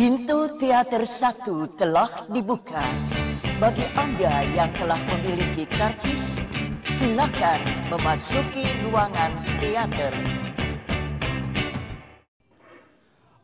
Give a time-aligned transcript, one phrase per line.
[0.00, 2.80] Pintu teater satu telah dibuka.
[3.60, 6.40] Bagi Anda yang telah memiliki karcis,
[6.88, 7.60] silakan
[7.92, 9.28] memasuki ruangan
[9.60, 10.16] teater.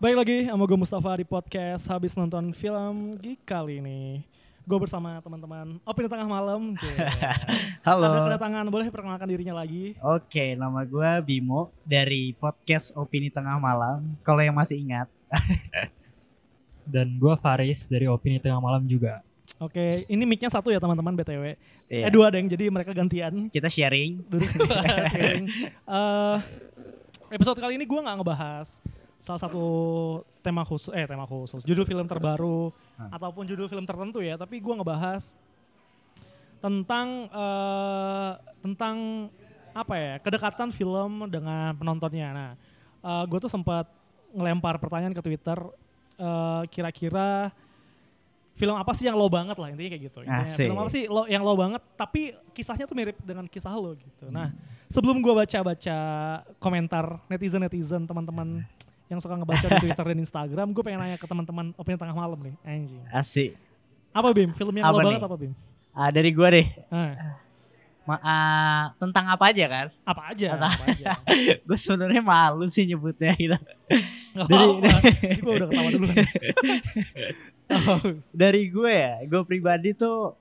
[0.00, 4.24] Baik lagi sama gue Mustafa di podcast habis nonton film Geek kali ini.
[4.64, 6.72] Gue bersama teman-teman Opini Tengah Malam.
[7.84, 8.08] Halo.
[8.16, 9.92] Ada kedatangan, boleh perkenalkan dirinya lagi.
[10.00, 14.16] Oke, nama gue Bimo dari podcast Opini Tengah Malam.
[14.24, 15.12] Kalau yang masih ingat.
[16.86, 19.20] Dan gue Faris dari Opini Tengah Malam juga.
[19.58, 21.44] Oke, ini mic-nya satu ya teman-teman BTW.
[21.86, 22.10] Eh Iya.
[22.10, 23.46] dua deng, jadi mereka gantian.
[23.46, 24.18] Kita sharing.
[25.14, 25.44] Sharing.
[25.70, 26.36] Eh,
[27.30, 28.82] episode kali ini gue nggak ngebahas
[29.18, 29.64] salah satu
[30.40, 33.10] tema khusus, eh tema khusus, judul film terbaru Hmm.
[33.10, 35.34] ataupun judul film tertentu ya, tapi gue ngebahas
[36.58, 38.96] tentang eh, tentang
[39.70, 42.28] apa ya kedekatan film dengan penontonnya.
[42.32, 42.50] Nah,
[43.26, 43.86] gue tuh sempat
[44.32, 45.58] ngelempar pertanyaan ke Twitter,
[46.16, 47.52] eh, kira-kira
[48.56, 50.18] film apa sih yang lo banget lah intinya kayak gitu.
[50.24, 50.64] Intinya, Asik.
[50.64, 54.32] film apa sih lo yang lo banget, tapi kisahnya tuh mirip dengan kisah lo gitu.
[54.32, 54.48] Nah,
[54.88, 55.96] sebelum gue baca-baca
[56.56, 58.64] komentar netizen-netizen teman-teman
[59.06, 62.40] yang suka ngebaca di Twitter dan Instagram, gue pengen nanya ke teman-teman opini tengah malam
[62.40, 63.04] nih, anjing.
[63.12, 63.50] Asik.
[64.16, 64.50] Apa Bim?
[64.56, 65.28] Film yang lo Apa banget nih?
[65.28, 65.52] apa Bim?
[65.92, 66.66] Ah, dari gue deh.
[66.88, 67.12] Ah,
[68.06, 69.86] Ma- ah, tentang apa aja kan?
[70.02, 70.54] apa aja?
[70.54, 70.68] Apa?
[70.70, 71.06] Apa aja?
[71.66, 73.58] gue sebenarnya malu sih nyebutnya gitu.
[74.32, 76.06] Nggak Dari- gue udah ketawa dulu.
[77.66, 77.98] oh,
[78.46, 80.38] Dari gue ya, gue pribadi tuh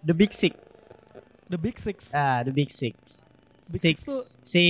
[0.00, 0.54] The Big Six.
[1.48, 2.12] the Big Six.
[2.12, 3.28] Ah, The Big Six.
[3.68, 3.80] Big Six.
[3.80, 4.64] Six tuh- Si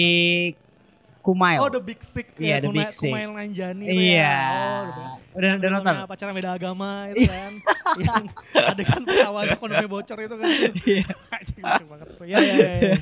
[1.28, 1.60] Kumail.
[1.60, 2.26] Oh, The Big Six.
[2.40, 3.04] Iya, ya, The Big Six.
[3.04, 3.84] Kumail Nanjani.
[3.84, 4.16] Iya.
[4.16, 4.40] Ya.
[4.48, 5.00] Oh, gitu.
[5.36, 5.94] Udah udah nonton?
[6.08, 7.52] Pacaran beda agama itu kan.
[8.00, 8.24] yang
[8.64, 10.48] adegan pesawatnya kondomnya bocor itu kan.
[10.88, 11.04] Iya.
[11.36, 12.24] Anjing, lucu banget tuh.
[12.24, 12.72] Ya, ya, ya.
[12.80, 12.94] ya.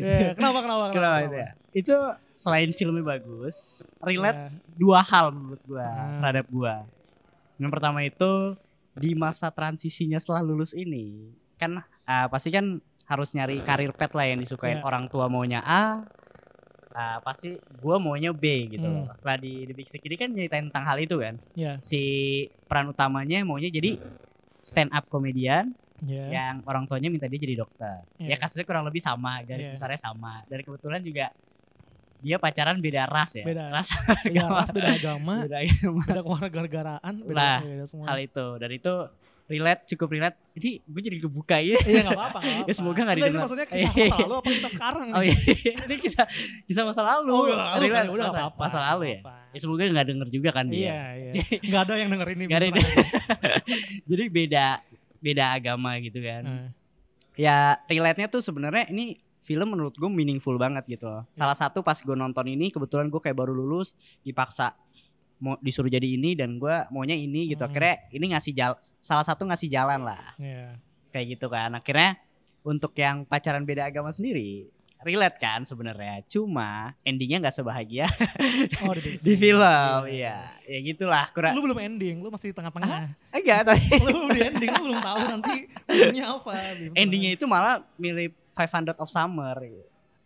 [0.00, 0.94] Ya, Kenapa, kenapa, kenapa?
[0.96, 1.50] Kenapa itu ya?
[1.76, 1.96] Itu
[2.32, 4.48] selain filmnya bagus, relate Ya.
[4.80, 6.20] dua hal menurut gua Hmm.
[6.24, 6.74] terhadap gua.
[7.60, 8.32] Yang pertama itu
[8.96, 11.28] di masa transisinya setelah lulus ini
[11.60, 14.84] kan ah, pasti kan harus nyari karir pet lah yang disukain Iya.
[14.84, 16.00] orang tua maunya A
[16.96, 19.04] ah, pasti gua maunya B gitu Hmm.
[19.04, 19.12] loh.
[19.12, 21.36] Setelah di The Big Sick ini kan nyeritain tentang hal itu kan.
[21.52, 22.00] Ya, Si
[22.64, 24.00] peran utamanya maunya jadi
[24.58, 26.26] stand up komedian ya.
[26.26, 28.00] yang orang tuanya minta dia jadi dokter.
[28.16, 28.32] Iya.
[28.32, 29.72] Ya kasusnya kurang lebih sama, garis Iya.
[29.72, 30.40] besarnya sama.
[30.46, 31.28] Dan kebetulan juga
[32.18, 33.44] dia pacaran beda ras ya.
[33.44, 33.68] Beda.
[33.68, 33.92] Ras
[34.24, 36.02] Beda ras, beda agama, beda agama.
[36.02, 38.06] beda kewarganegaraan, beda, Lah, beda semua.
[38.08, 38.94] Hal itu dan itu
[39.46, 40.36] relate cukup relate.
[40.54, 41.78] Ini gue jadi kebuka ya.
[41.78, 42.38] Iya nggak apa-apa.
[42.38, 42.68] nggak apa-apa.
[42.68, 43.42] Ya, semoga nggak Enggak, Ini didengar.
[43.46, 45.06] maksudnya kisah masa lalu apa kisah sekarang?
[45.10, 45.36] Oh iya,
[45.86, 46.22] ini kita
[46.66, 47.30] kisah masa lalu.
[47.30, 48.62] Oh, udah lalu relate kan, udah nggak masa, apa-apa.
[48.66, 49.20] masa lalu ya.
[49.54, 50.80] Ya semoga nggak denger juga kan dia.
[50.82, 51.32] Iya, iya.
[51.62, 52.42] Nggak ada yang denger ini.
[52.44, 52.68] Nggak ada.
[54.04, 54.66] Jadi beda
[55.16, 56.42] beda agama gitu kan.
[56.44, 56.66] Nah,
[57.34, 61.22] ya relate-nya tuh sebenarnya ini film menurut gue meaningful banget gitu loh.
[61.32, 64.74] Salah satu pas gue nonton ini kebetulan gue kayak baru lulus dipaksa
[65.38, 67.60] mau disuruh jadi ini dan gue maunya ini gitu.
[67.60, 67.70] Hmm.
[67.70, 70.80] Akhirnya ini ngasih jalan salah satu ngasih jalan lah Iya.
[71.10, 71.72] kayak gitu kan.
[71.72, 72.16] Akhirnya
[72.62, 74.66] untuk yang pacaran beda agama sendiri
[74.98, 76.24] relate kan sebenarnya.
[76.26, 78.08] Cuma endingnya nggak sebahagia
[78.82, 80.00] Oh, di, film.
[80.08, 81.54] Iya, ya gitulah kurang.
[81.54, 83.14] Lu belum ending, lu masih di tengah-tengah.
[83.30, 85.54] Enggak, tapi lu belum di ending, lu belum tahu nanti
[85.86, 86.50] ujungnya apa.
[86.96, 89.54] Endingnya itu malah mirip 500 of Summer.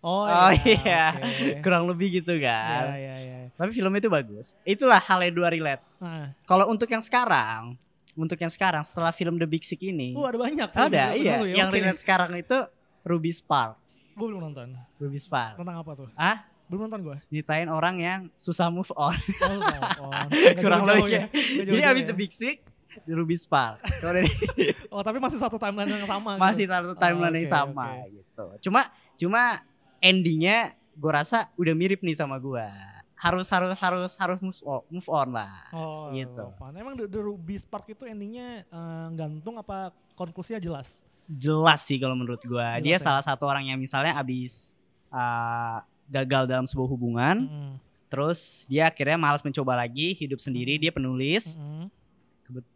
[0.01, 0.81] Oh, Oh, iya.
[0.81, 1.05] iya.
[1.13, 1.61] oke.
[1.61, 2.83] Kurang lebih gitu Iya, kan.
[2.97, 3.30] iya, iya.
[3.61, 4.57] Tapi film itu bagus.
[4.65, 5.85] Itulah hal yang dua relate.
[6.01, 7.77] Nah, Kalau untuk yang sekarang,
[8.17, 10.69] untuk yang sekarang setelah film The Big Sick ini, oh, ada banyak.
[10.73, 11.45] ada iya.
[11.45, 11.77] ya, Yang oke.
[11.77, 12.57] relate sekarang itu
[13.05, 13.77] Ruby Spark.
[14.17, 14.73] Gue belum nonton.
[14.97, 15.61] Ruby Spark.
[15.61, 16.09] Tentang apa tuh?
[16.17, 17.17] Ah, Belum nonton gue.
[17.29, 19.13] nyeritain orang yang susah move on.
[20.01, 20.23] Oh, oh.
[20.57, 21.25] Kurang lebih ya.
[21.69, 22.09] Jadi abis ya.
[22.09, 22.65] The Big Sick,
[23.05, 23.83] di Ruby Spark.
[24.95, 26.35] Oh, tapi masih satu timeline yang sama.
[26.35, 26.43] gitu.
[26.43, 28.09] masih satu timeline yang oke, sama oke.
[28.11, 28.47] gitu.
[28.69, 28.81] Cuma
[29.15, 29.43] cuma
[30.01, 32.67] endingnya gue rasa udah mirip nih sama gua.
[33.21, 35.53] Harus harus harus harus move on, move on lah.
[35.77, 36.41] Oh, gitu.
[36.41, 36.73] apaan.
[36.73, 41.05] Emang The, The Ruby Spark itu endingnya eh, gantung apa konklusinya jelas?
[41.31, 42.83] jelas sih kalau menurut gua.
[42.83, 43.07] Dia Jelas ya?
[43.07, 44.75] salah satu orang yang misalnya abis
[45.15, 45.79] uh,
[46.11, 47.73] gagal dalam sebuah hubungan, Mm-mm.
[48.11, 51.55] terus dia akhirnya malas mencoba lagi, hidup sendiri, dia penulis.
[51.55, 51.87] Mm-mm.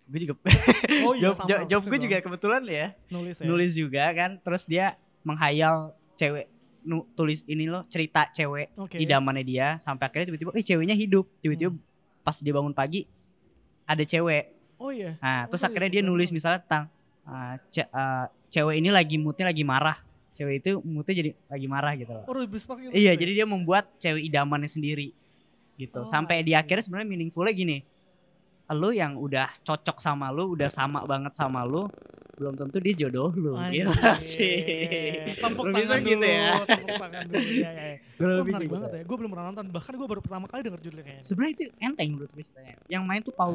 [0.07, 0.39] Gue juga
[1.09, 3.45] Oh iya, job, job, gue juga kebetulan ya, nulis ya.
[3.51, 4.39] nulis juga kan.
[4.39, 4.95] Terus dia
[5.27, 6.47] menghayal cewek
[6.85, 8.97] nu- tulis ini loh cerita cewek Oke.
[8.97, 11.25] idamannya dia sampai akhirnya tiba-tiba eh ceweknya hidup.
[11.41, 11.81] Tiba-tiba Hmm.
[12.21, 13.05] pas dia bangun pagi
[13.85, 14.45] ada cewek.
[14.77, 15.17] Oh iya.
[15.19, 16.37] Nah, terus Oh, akhirnya iya, dia sudah nulis nulis.
[16.37, 16.85] misalnya tentang
[17.25, 19.97] uh, ce- uh, cewek ini lagi moodnya lagi marah.
[20.35, 22.25] Cewek itu moodnya jadi lagi marah gitu loh.
[22.27, 22.91] Oh Ruby Spark itu.
[22.91, 23.19] Iya, ya?
[23.19, 25.15] jadi dia membuat cewek idamannya sendiri
[25.75, 26.01] gitu.
[26.01, 27.79] Oh, Sampai di akhirnya sebenarnya meaningfulnya gini.
[28.67, 31.85] Lu yang udah cocok sama lu, udah sama banget sama lu,
[32.35, 33.87] belum tentu dia jodoh lu Anjir.
[33.87, 34.59] gitu sih.
[35.39, 36.59] Tepuk gitu dulu, ya.
[36.67, 37.39] tepuk tangan dulu.
[37.65, 37.97] Ya, ya, ya.
[38.15, 38.75] Gue Wah, lebih menarik gitu.
[38.75, 39.03] banget ya.
[39.07, 39.67] Gue belum pernah nonton.
[39.71, 41.23] Bahkan gue baru pertama kali denger judulnya kayaknya.
[41.23, 42.75] Sebenarnya itu enteng menurut gue ceritanya.
[42.91, 43.55] Yang main tuh Paul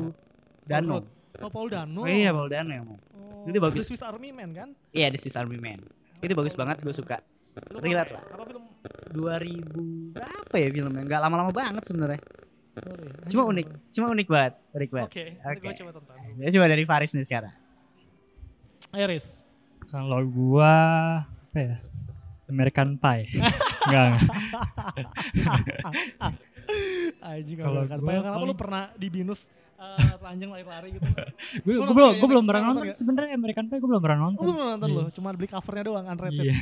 [0.64, 0.98] Dano.
[1.40, 2.02] Oh, Paul Dano.
[2.04, 3.02] Oh iya Paul Dano yang main.
[3.20, 3.84] Oh, Itu bagus.
[3.84, 4.70] The Swiss Army Man kan?
[4.96, 5.80] Iya The Swiss Army Man.
[6.20, 7.18] Itu bagus Paul banget, gue suka.
[7.60, 8.16] Film Relate apa ya?
[8.16, 8.24] lah.
[8.40, 8.64] Apa film?
[9.12, 11.02] 2000 berapa ya filmnya?
[11.04, 12.22] Nggak lama-lama banget sebenarnya.
[12.80, 13.10] Sorry.
[13.28, 15.10] Cuma unik, cuma unik banget, unik Oke, banget.
[15.44, 15.80] nanti gue Oke.
[15.84, 16.16] coba tonton.
[16.40, 17.54] Ya coba dari Faris nih sekarang.
[18.92, 19.42] Iris.
[19.86, 20.74] Kalau gua
[21.24, 21.76] apa ya?
[22.46, 23.30] American Pie.
[23.90, 24.22] Enggak, enggak.
[27.20, 27.66] Anjing kan.
[27.66, 29.50] gua Kenapa lu paling- pernah di binus
[29.80, 31.08] eh, telanjang lari-lari gitu?
[31.64, 34.44] Gue gue belum gue belum pernah Nonton sebenarnya American Pie gue belum pernah nonton.
[34.44, 34.98] lu belum nonton Iya.
[35.00, 36.44] lu, cuma beli covernya doang unrated.
[36.44, 36.56] Iya.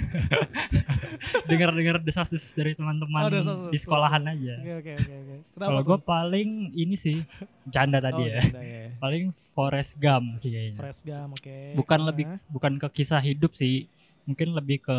[1.50, 3.31] Dengar-dengar desas-desus dari teman-teman Oh,
[3.68, 4.56] di sekolahan aja.
[4.60, 7.18] Oke oke oke Kalau gue paling ini sih
[7.64, 8.40] bercanda tadi Oh, ya.
[8.40, 8.84] canda ya.
[8.98, 10.80] Paling Forrest Gump sih kayaknya.
[10.80, 11.58] Fresh Gum, oke.
[11.75, 13.90] Bukan lebih bukan ke kisah hidup sih.
[14.24, 14.98] Mungkin lebih ke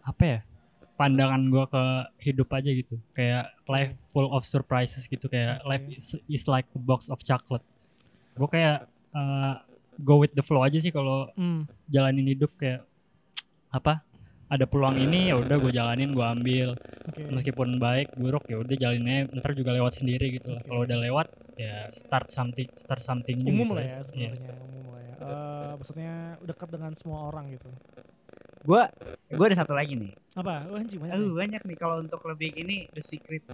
[0.00, 0.38] apa ya?
[0.94, 1.84] Pandangan gua ke
[2.22, 2.96] hidup aja gitu.
[3.12, 5.66] Kayak life full of surprises gitu kayak Oke.
[5.66, 7.64] life is, is like a box of chocolate.
[8.34, 9.58] Gue kayak uh,
[10.00, 12.86] go with the flow aja sih kalau Hmm, jalanin hidup kayak
[13.68, 14.02] apa?
[14.44, 16.68] Ada peluang ini ya udah gue jalanin, gue ambil.
[16.76, 17.22] oke.
[17.32, 20.62] Meskipun baik, buruk ya udah jalinnya ntar juga lewat sendiri gitu lah.
[20.62, 20.68] Oke.
[20.68, 24.02] Kalau udah lewat ya start something start something Umum gitu lah ya Iya.
[24.04, 25.14] sebenarnya, umum lah ya.
[25.16, 27.70] Eh, maksudnya dekat dengan semua orang gitu.
[28.64, 28.82] Gue
[29.28, 30.12] gue ada satu lagi nih.
[30.34, 30.66] Apa?
[30.66, 31.14] Oh, anjing banyak.
[31.14, 31.36] Aduh nih.
[31.36, 33.44] banyak nih kalau untuk lebih ini The Secret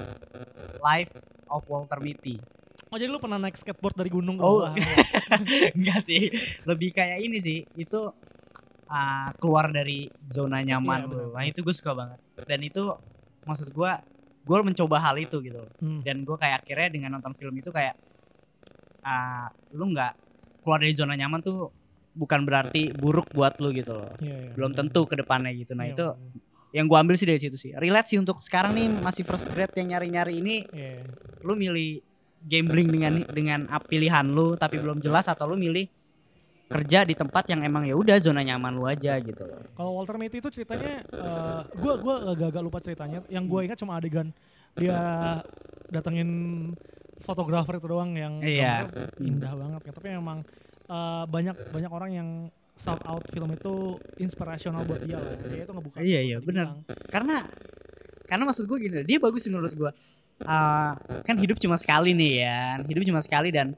[0.78, 1.12] Life
[1.46, 2.38] of Walter Mitty.
[2.88, 4.66] Oh, jadi lu pernah naik skateboard dari gunung ke Oh.
[4.66, 4.74] bawah?
[5.76, 6.30] Enggak sih,
[6.64, 7.58] lebih kayak ini sih.
[7.74, 8.10] Itu
[8.86, 11.10] ah, keluar dari zona nyaman Iya, lu.
[11.12, 11.30] benar.
[11.32, 12.18] Nah itu gue suka banget.
[12.42, 12.82] Dan itu
[13.44, 13.92] maksud gue,
[14.40, 15.62] gue mencoba hal itu gitu.
[15.78, 16.02] Hmm.
[16.02, 17.94] Dan gue kayak akhirnya dengan nonton film itu kayak,
[19.02, 20.12] ah, lu nggak
[20.60, 21.70] keluar dari zona nyaman tuh
[22.12, 24.10] bukan berarti buruk buat lu gitu loh.
[24.18, 24.80] Iya, iya, Belum benar.
[24.84, 25.72] tentu ke depannya gitu.
[25.72, 26.72] Nah Iya, itu benar.
[26.72, 27.70] yang gue ambil sih dari situ sih.
[27.72, 31.06] Relate sih untuk sekarang nih masih first grade yang nyari-nyari ini Iya.
[31.40, 32.02] lu milih
[32.40, 35.84] gambling dengan dengan pilihan lu tapi belum jelas atau lu milih
[36.66, 39.58] kerja di tempat yang emang ya udah zona nyaman lu aja gitu loh.
[39.72, 43.18] Kalau Walter Mitty itu ceritanya eh, gua gua agak-agak lupa ceritanya.
[43.26, 44.30] Yang gua ingat cuma adegan
[44.72, 44.94] dia
[45.90, 46.30] datengin
[47.20, 48.86] fotografer itu doang yang Iya.
[48.86, 49.92] gambarnya indah banget ya.
[49.92, 50.38] Tapi memang
[50.90, 52.28] eh, banyak banyak orang yang
[52.74, 53.72] shout out film itu
[54.18, 55.36] inspirasional buat dia lah.
[55.46, 55.98] Dia itu ngebuka.
[56.00, 56.80] Iya, iya, benar.
[57.06, 57.44] Karena
[58.26, 59.90] karena maksud gue gini, dia bagus sih menurut gua.
[60.48, 60.96] Ah,
[61.28, 62.58] kan hidup cuma sekali nih ya.
[62.80, 63.76] Hidup cuma sekali dan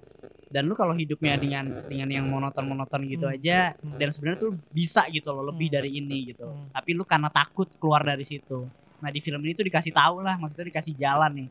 [0.52, 3.34] dan lu kalau hidupnya dengan dengan yang monoton-monoton gitu Hmm.
[3.34, 3.96] aja Hmm.
[3.96, 5.76] dan sebenarnya tuh bisa gitu loh lebih Hmm.
[5.80, 6.44] dari ini gitu.
[6.44, 6.68] Hmm.
[6.70, 8.68] Tapi lu karena takut keluar dari situ.
[9.02, 11.48] Nah, di film ini tuh dikasih tahu lah, maksudnya dikasih jalan nih.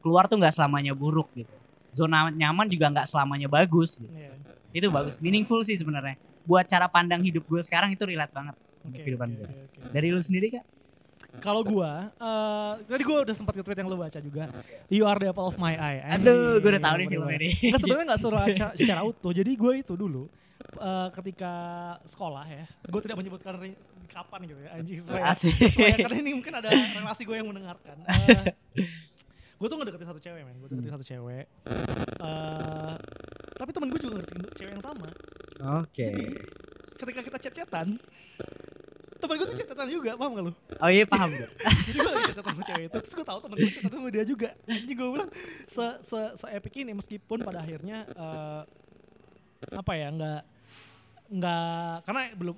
[0.00, 1.52] Keluar tuh nggak selamanya buruk gitu.
[1.96, 4.12] Zona nyaman juga nggak selamanya bagus gitu.
[4.12, 4.36] Iya.
[4.76, 6.20] Itu bagus, meaningful sih sebenarnya.
[6.44, 8.54] Buat cara pandang hidup gue sekarang itu relate banget
[8.84, 9.48] untuk Oke, kehidupan oke, gue.
[9.48, 9.78] oke.
[9.90, 10.64] Dari lu sendiri kak?
[11.36, 14.48] Kalau gua, eh tadi gua udah sempat nge-tweet yang lu baca juga.
[14.88, 16.00] You are the apple of my eye.
[16.16, 17.48] Aduh, gue udah tahu nih Anjing, film ini.
[17.60, 19.32] Nggak sebenarnya nggak secara, secara utuh.
[19.36, 20.32] Jadi gue itu dulu
[20.80, 21.52] eh, ketika
[22.08, 23.52] sekolah ya, gue tidak menyebutkan
[24.08, 27.96] kapan gitu ya, anjing supaya, supaya karena ini mungkin ada relasi gue yang mendengarkan.
[28.76, 28.84] Eh,
[29.56, 31.44] gue tuh ngedeketin satu cewek men, gue deketin satu cewek.
[32.18, 32.94] Eh,
[33.56, 35.08] tapi temen gue juga ngedeketin cewek yang sama.
[35.80, 36.10] Oke.
[36.96, 37.86] Ketika kita chat-chatan,
[39.16, 40.52] temen gue tuh chat-chatan juga, paham gak lu?
[40.76, 41.48] Oh iya paham gue.
[41.86, 44.24] Jadi gue lagi chat sama cewek itu, terus gue tau temen gue chat sama dia
[44.24, 44.48] juga.
[44.66, 45.30] Anjing gue bilang
[45.66, 48.62] se se se epic ini meskipun pada akhirnya eh,
[49.72, 50.40] apa ya nggak
[51.26, 52.56] nggak karena belum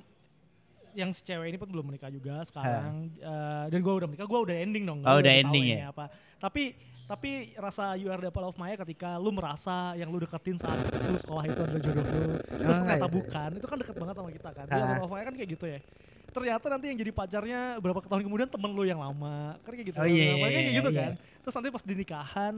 [0.93, 4.41] yang si cewek ini pun belum menikah juga sekarang Eh, dan gue udah menikah gue
[4.41, 5.89] udah ending dong Oh, udah ending ya?
[5.89, 10.19] apa tapi tapi rasa you are the apple of my ketika lu merasa yang lu
[10.19, 13.09] deketin saat lu sekolah itu adalah jodoh lu terus Oh, ternyata iya.
[13.11, 15.35] bukan itu kan deket banget sama kita kan you are the apple of my kan
[15.35, 15.81] kayak gitu ya
[16.29, 19.97] ternyata nanti yang jadi pacarnya berapa tahun kemudian temen lu yang lama kan kayak gitu
[19.97, 20.13] Oh, kan.
[20.13, 20.99] iya, Apa, kayak iya, gitu iya.
[21.01, 22.55] kan terus nanti pas di nikahan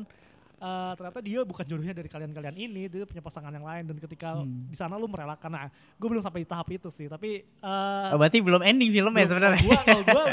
[0.60, 4.36] eh, ternyata dia bukan jodohnya dari kalian-kalian ini dia punya pasangan yang lain dan ketika
[4.36, 4.68] Hmm.
[4.68, 8.18] di sana lu merelakan nah gue belum sampai di tahap itu sih tapi eh, Oh,
[8.20, 9.60] berarti belum ending filmnya sebenarnya.
[9.64, 10.24] Gua kalau gua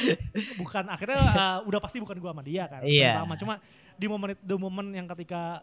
[0.60, 2.80] bukan akhirnya uh, udah pasti bukan gua sama dia kan.
[2.82, 3.20] Iya.
[3.22, 3.54] Sama cuma
[3.96, 5.60] di momen the momen yang ketika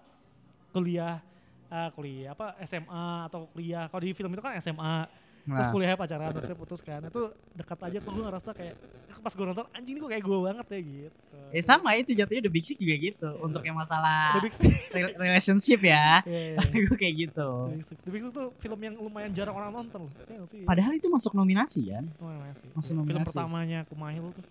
[0.73, 1.21] kuliah
[1.69, 5.05] uh, kuliah apa SMA atau kuliah kalau di film itu kan SMA
[5.43, 7.21] terus Nah, kuliahnya pacaran terus putus kan itu
[7.51, 8.75] dekat aja tuh gue ngerasa kayak
[9.19, 12.43] pas gue nonton anjing ini kok kayak gue banget ya gitu eh sama itu jatuhnya
[12.43, 13.29] The Big Sick juga gitu.
[13.39, 16.23] Untuk yang masalah The Big Sick rel- relationship ya.
[16.23, 16.57] Iya, iya.
[16.87, 17.47] gue kayak gitu.
[17.61, 20.43] The Big Sick The Big Sick tuh film yang lumayan jarang orang nonton loh Iya
[20.47, 22.07] sih Padahal itu masuk nominasi kan.
[22.17, 22.67] Lumayan sih.
[22.73, 23.27] masuk film nominasi.
[23.29, 24.43] pertamanya Kumail tuh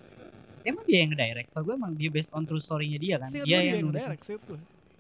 [0.62, 1.48] Emang dia yang nge-direct.
[1.50, 3.28] So gue emang dia based on true story-nya dia kan.
[3.28, 4.04] Seingat dia gue yang yang nulis.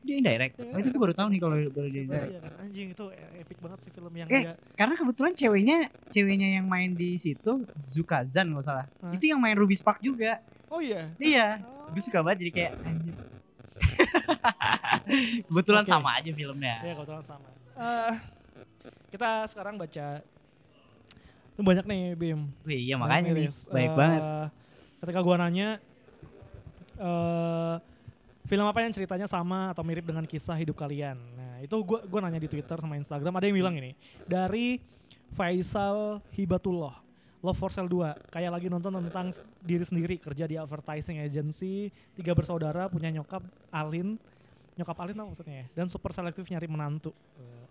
[0.02, 0.54] Dia indirect.
[0.56, 2.28] Iya, Oh, itu gue baru tahu nih kalau baru dia indirect.
[2.28, 3.04] Iya kan anjing itu
[3.38, 5.78] epic banget sih film yang Eh, dia Karena kebetulan ceweknya
[6.08, 7.52] ceweknya yang main di situ
[7.88, 8.86] Zukazan nggak salah.
[8.98, 9.12] Hah?
[9.12, 10.42] Itu yang main Ruby Spark juga.
[10.66, 11.12] Oh iya.
[11.16, 11.62] Iya.
[11.62, 11.90] Oh.
[11.90, 13.14] Gue suka banget jadi kayak anjir.
[15.46, 15.90] kebetulan Oke.
[15.90, 16.76] sama aja filmnya.
[16.80, 17.48] Iya kebetulan sama.
[17.72, 18.12] Eh,
[19.08, 20.06] kita sekarang baca
[21.52, 22.40] Ini banyak nih Bim.
[22.64, 23.52] Wih, iya makanya nih.
[23.68, 24.22] Baik Eh, banget.
[24.98, 25.68] Ketika gua nanya
[26.96, 27.74] eh
[28.52, 31.16] film apa yang ceritanya sama atau mirip dengan kisah hidup kalian.
[31.16, 33.96] Nah, itu gua gua nanya di Twitter sama Instagram ada yang bilang ini
[34.28, 34.76] dari
[35.32, 37.00] Faisal Hibatullah.
[37.40, 39.32] Love for Sale 2 kayak lagi nonton tentang
[39.64, 43.42] diri sendiri kerja di advertising agency tiga bersaudara punya nyokap
[43.72, 44.14] Alin
[44.78, 47.10] nyokap Alin apa maksudnya ya dan super selektif nyari menantu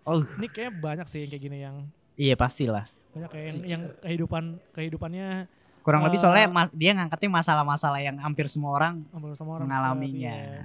[0.02, 1.76] Oh, ini kayak banyak sih yang kayak gini yang
[2.18, 2.84] iya pastilah.
[3.14, 5.46] banyak kayak yang, yang kehidupan kehidupannya
[5.82, 9.66] Kurang lebih Eh, soalnya mas- dia ngangkatnya masalah-masalah yang hampir semua orang ngobrol sama orang
[9.66, 10.34] Mengalaminya.
[10.34, 10.62] Iya.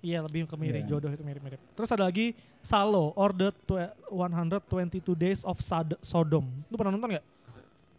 [0.00, 0.88] Iya lebih ke mirip Iya.
[0.88, 1.60] jodoh itu mirip-mirip.
[1.76, 6.48] Terus ada lagi Salo or the twe- 122 Days of Sad- Sodom.
[6.66, 7.24] Lu pernah nonton gak?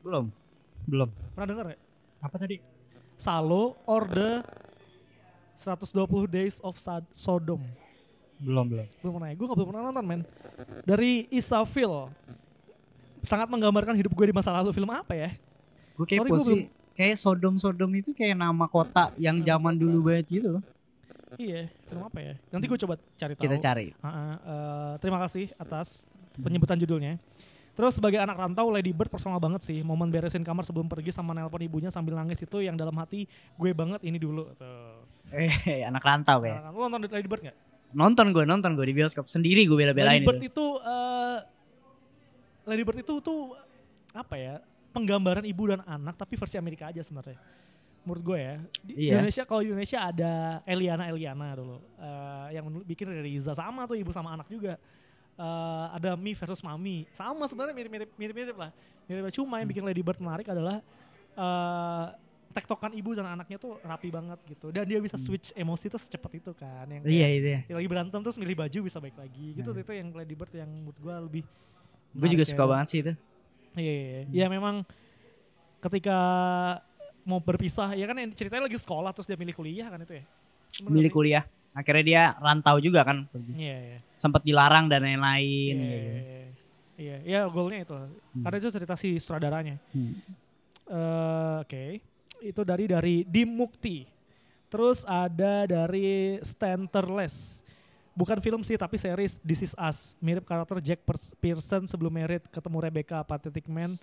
[0.02, 0.26] belum.
[0.84, 1.10] Belum.
[1.32, 1.82] Pernah denger gak?
[2.20, 2.58] Apa tadi?
[3.16, 4.42] Salo or the
[5.56, 7.62] 120 Days of Sad- Sodom.
[8.42, 8.88] Belum, belum.
[8.98, 9.36] Belum pernah ya?
[9.38, 10.22] Gue gak belum pernah nonton men.
[10.82, 12.10] Dari Isafil.
[13.22, 14.74] Sangat menggambarkan hidup gue di masa lalu.
[14.74, 15.30] Film apa ya?
[15.96, 16.62] Gue Sorry, kepo gua sih.
[16.92, 19.82] Kayak Sodom-Sodom itu kayak nama kota yang Nama zaman kota.
[19.82, 20.64] dulu banget gitu loh.
[21.40, 22.34] Iya, film apa ya?
[22.52, 23.44] Nanti gue coba cari tahu.
[23.48, 23.88] Kita cari.
[24.04, 26.04] Ha-ha, eh, terima kasih atas
[26.36, 27.16] penyebutan judulnya.
[27.72, 29.80] Terus sebagai anak rantau Lady Bird personal banget sih.
[29.80, 33.72] Momen beresin kamar sebelum pergi sama nelpon ibunya sambil nangis itu yang dalam hati gue
[33.72, 34.52] banget ini dulu.
[34.60, 35.08] Tuh.
[35.32, 36.60] Eh, anak rantau kayak.
[36.68, 37.56] Nah, lu nonton Lady Bird gak?
[37.96, 40.52] Nonton gue, nonton gue di bioskop sendiri gue bela-belain Lady Bird itu.
[40.52, 41.38] itu eh,
[42.68, 43.56] Lady Bird itu tuh
[44.12, 44.56] apa ya?
[44.92, 47.40] Penggambaran ibu dan anak tapi versi Amerika aja sebenarnya.
[48.02, 48.56] Menurut gue ya.
[48.82, 49.12] Di Iya.
[49.16, 50.32] Indonesia kalau Indonesia ada
[50.66, 51.78] Eliana Eliana dulu.
[51.96, 54.76] Eh, yang bikin Riza sama tuh ibu sama anak juga.
[55.38, 57.08] Eh, ada Mi versus Mami.
[57.14, 58.70] Sama sebenarnya mirip-mirip mirip-mirip lah.
[59.06, 60.84] Mirip cuma yang bikin Lady Bird menarik adalah
[61.32, 62.08] eh
[62.52, 64.76] tektokan ibu dan anaknya tuh rapi banget gitu.
[64.76, 66.84] Dan dia bisa switch emosi tuh secepat itu kan.
[66.84, 67.60] Yang kayak Iya itu ya.
[67.70, 70.68] yang lagi berantem terus milih baju bisa baik lagi gitu itu yang Lady Bird yang
[70.68, 71.44] menurut gue lebih
[72.12, 72.68] Gue juga suka ya.
[72.68, 73.14] banget sih itu.
[73.74, 74.26] Iya iya, iya.
[74.34, 74.84] ya memang
[75.80, 76.18] ketika
[77.22, 80.26] mau berpisah ya kan yang ceritanya lagi sekolah terus dia milih kuliah kan itu ya
[80.82, 81.44] Bener Milih kuliah.
[81.72, 83.28] Akhirnya dia rantau juga kan.
[83.54, 85.76] iya iya Sempat dilarang dan lain-lain.
[85.76, 86.08] iya, gitu.
[86.08, 86.42] iya
[86.98, 87.96] iya iya goalnya itu
[88.40, 90.14] karena itu cerita si sutradaranya Hmm.
[90.86, 91.84] Eh, oke
[92.42, 94.04] itu dari dari Dim Mukti
[94.68, 97.61] terus ada dari Stanterless
[98.22, 101.02] bukan film sih tapi series This Is Us mirip karakter Jack
[101.36, 103.98] Pearson sebelum married ketemu Rebecca Pathetic Man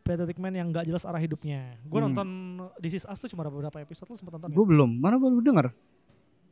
[0.00, 2.08] Pathetic Man yang nggak jelas arah hidupnya gue Hmm.
[2.08, 2.28] nonton
[2.78, 4.48] This Is Us tuh cuma beberapa episode lu sempet nonton?
[4.50, 5.66] Gue belum, mana baru denger.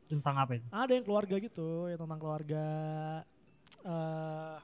[0.04, 0.66] Tentang apa itu?
[0.68, 2.64] ada yang keluarga gitu yang tentang keluarga
[3.82, 4.56] eh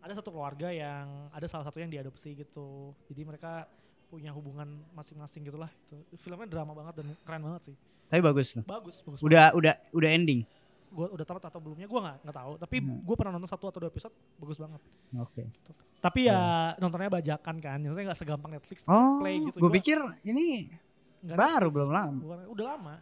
[0.00, 3.64] ada satu keluarga yang ada salah satu yang diadopsi gitu jadi mereka
[4.06, 8.96] punya hubungan masing-masing gitulah itu filmnya drama banget dan keren banget sih Tapi bagus bagus
[9.00, 10.44] bagus Udah udah udah ending.
[10.94, 13.02] Gue udah tamat atau belumnya gue nggak nggak tahu tapi Hmm.
[13.02, 14.80] gue pernah nonton satu atau dua episode bagus banget
[15.16, 15.42] Oke.
[15.98, 16.38] tapi ya
[16.76, 20.70] nontonnya bajakan kan maksudnya nggak segampang Netflix Oh, play gitu gue pikir ini
[21.20, 21.74] nggak baru Netflix.
[21.74, 22.14] belum lama.
[22.16, 22.94] Bukan- udah lama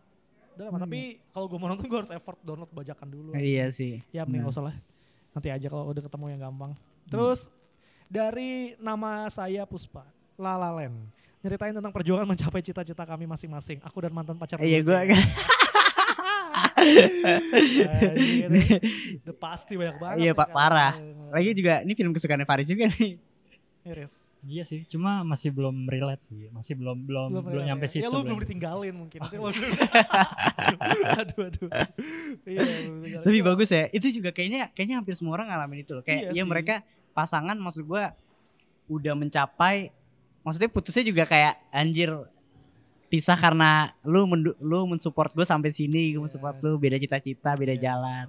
[0.52, 0.84] udah lama Hmm.
[0.84, 4.00] tapi kalau gue mau nonton gue harus effort download bajakan dulu Iya sih.
[4.08, 4.48] Ya mending Nah.
[4.48, 4.76] gak usah lah.
[5.30, 6.72] Nanti aja kalau udah ketemu yang gampang.
[7.06, 7.48] Terus
[8.06, 11.08] dari nama saya Puspa, Lalalen.
[11.40, 13.80] Nyeritain tentang perjuangan mencapai cita-cita kami masing-masing.
[13.82, 14.56] Aku dan mantan pacar.
[14.58, 14.92] Iya gue
[19.22, 20.16] Udah pasti banyak banget.
[20.20, 20.54] Iya, Pak, kan.
[20.54, 20.92] parah.
[21.32, 23.16] lagi juga ini film kesukaan Faris juga nih.
[23.82, 24.28] Iris.
[24.42, 26.50] Iya sih, cuma masih belum relate sih.
[26.50, 27.90] Masih belum belum belum, relate nyampe ya.
[27.94, 28.02] situ.
[28.02, 28.40] Ya lu belum belum.
[28.42, 29.18] ditinggalin mungkin.
[29.22, 29.54] Nanti lu-
[31.22, 31.68] aduh, aduh.
[32.42, 32.60] Iya,
[32.90, 33.22] belum.
[33.22, 33.46] Tapi Iya.
[33.46, 33.86] bagus ya.
[33.94, 36.02] Itu juga kayaknya kayaknya hampir semua orang ngalamin itu loh.
[36.02, 36.50] Kayak Iya ya sih.
[36.50, 36.74] mereka
[37.14, 38.18] pasangan maksud gua
[38.90, 39.94] udah mencapai
[40.42, 42.10] maksudnya putusnya juga kayak anjir
[43.12, 43.70] pisah karena
[44.02, 46.24] lu mendu- lu mensupport gue sampai sini, gue Iya.
[46.24, 47.82] mensupport lu beda cita-cita, beda Iya.
[47.84, 48.26] jalan.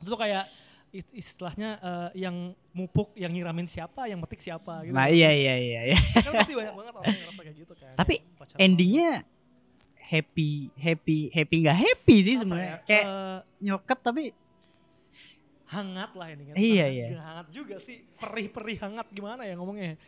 [0.00, 0.48] Itu kayak
[0.88, 2.36] is- istilahnya eh, yang
[2.72, 4.96] mupuk, yang nyiramin siapa, yang metik siapa gitu.
[4.96, 5.98] Nah, iya iya iya iya.
[6.24, 7.92] kan pasti banyak banget orang yang ngerasa kayak gitu kan.
[7.94, 8.14] Tapi
[8.56, 9.10] Endingnya
[10.00, 12.80] happy happy happy nggak happy sih sebenarnya.
[12.80, 14.24] ya, Kayak eh, nyelket tapi
[15.68, 16.54] hangat lah ini kan.
[16.56, 17.20] Iya, Hangat, iya.
[17.20, 18.00] hangat juga sih.
[18.16, 20.00] Perih-perih hangat gimana ya ngomongnya.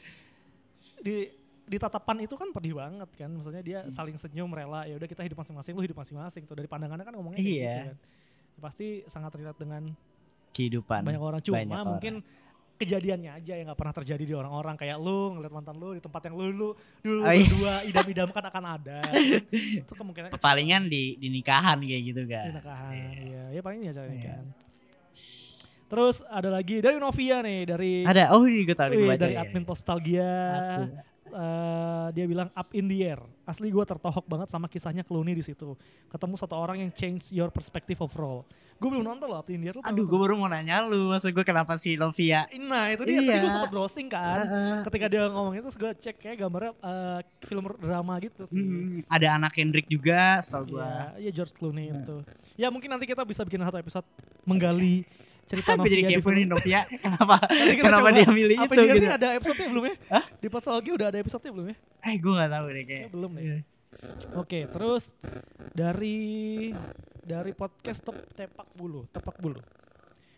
[0.99, 1.29] Di
[1.71, 3.31] di tatapan itu kan pedih banget kan.
[3.31, 3.95] Maksudnya dia Hmm.
[3.95, 4.83] saling senyum rela.
[4.83, 6.53] Ya udah kita hidup masing-masing, lu hidup masing-masing tuh.
[6.53, 7.47] Dari pandangannya kan ngomongnya Iya.
[7.47, 7.97] gitu kan.
[8.51, 9.83] Ya, pasti sangat relate dengan
[10.51, 11.07] kehidupan.
[11.07, 12.15] banyak orang cuma banyak mungkin
[12.75, 16.27] kejadiannya aja yang nggak pernah terjadi di orang-orang kayak lu ngeliat mantan lu di tempat
[16.27, 17.45] yang lu lu dulu Oh, iya.
[17.45, 18.99] berdua idam-idamkan akan ada
[19.53, 22.51] itu kemungkinan Palingan di, di nikahan kayak gitu di kan.
[22.51, 23.11] nikahan Iya.
[23.21, 24.17] iya ya paling ya cari Iya.
[24.17, 24.47] nikahan
[25.87, 29.43] terus ada lagi dari Novia nih dari Ada, oh ini gue tahu Wih, dari ya.
[29.43, 30.33] admin Postalgia
[30.81, 33.21] Aku- eh, dia bilang up in the air.
[33.43, 35.75] Asli gue tertohok banget sama kisahnya Clooney di situ.
[36.07, 38.47] Ketemu satu orang yang change your perspective overall.
[38.77, 39.75] Gue belum nonton loh up in the air.
[39.75, 42.49] Lu Aduh, gue baru mau nanya lu, maksud gue kenapa sih Lovia?
[42.57, 43.37] Nah itu dia, tadi Iya.
[43.39, 44.39] gue sempet browsing kan.
[44.41, 44.77] Heeh.
[44.89, 48.57] Ketika dia ngomong itu, gue cek kayak gambarnya eh, film drama gitu sih.
[48.57, 50.81] Hmm, ada anak Kendrick juga, setahu gue.
[50.81, 51.99] Iya, iya George Clooney Hmm.
[52.01, 52.17] itu.
[52.57, 54.07] Ya mungkin nanti kita bisa bikin satu episode
[54.43, 55.05] menggali
[55.51, 58.15] cerita Gue jadi kepo nih Novia, kenapa kenapa coba.
[58.15, 59.11] dia milih Apa itu gitu?
[59.11, 59.95] ada episode-nya belum ya?
[60.15, 60.25] Hah?
[60.39, 61.77] Di Pasal udah ada episode-nya belum ya?
[62.07, 62.87] Eh, gue gak tahu deh kayak.
[62.87, 63.43] Kayaknya belum deh.
[63.43, 63.59] Iya.
[64.39, 65.03] Oke, terus
[65.75, 66.19] dari
[67.27, 69.61] dari podcast Tep, Tepak Bulu, Tepak Bulu.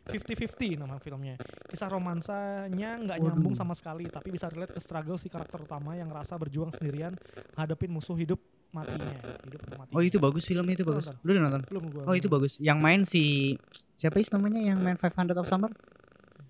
[0.02, 1.38] 50-50 nama filmnya.
[1.70, 6.10] Kisah romansanya nggak nyambung sama sekali, tapi bisa relate ke struggle si karakter utama yang
[6.10, 7.14] ngerasa berjuang sendirian
[7.54, 8.42] ngadepin musuh hidup
[8.72, 9.18] matinya.
[9.44, 9.94] Hidup atau matinya.
[9.96, 11.04] Oh itu bagus filmnya itu bagus.
[11.08, 11.20] nonton?
[11.24, 11.62] Lu udah nonton?
[11.68, 12.02] Belum gua.
[12.08, 12.52] Oh itu bagus.
[12.58, 13.54] Yang main si
[13.96, 15.70] siapa sih namanya yang main 500 of Summer?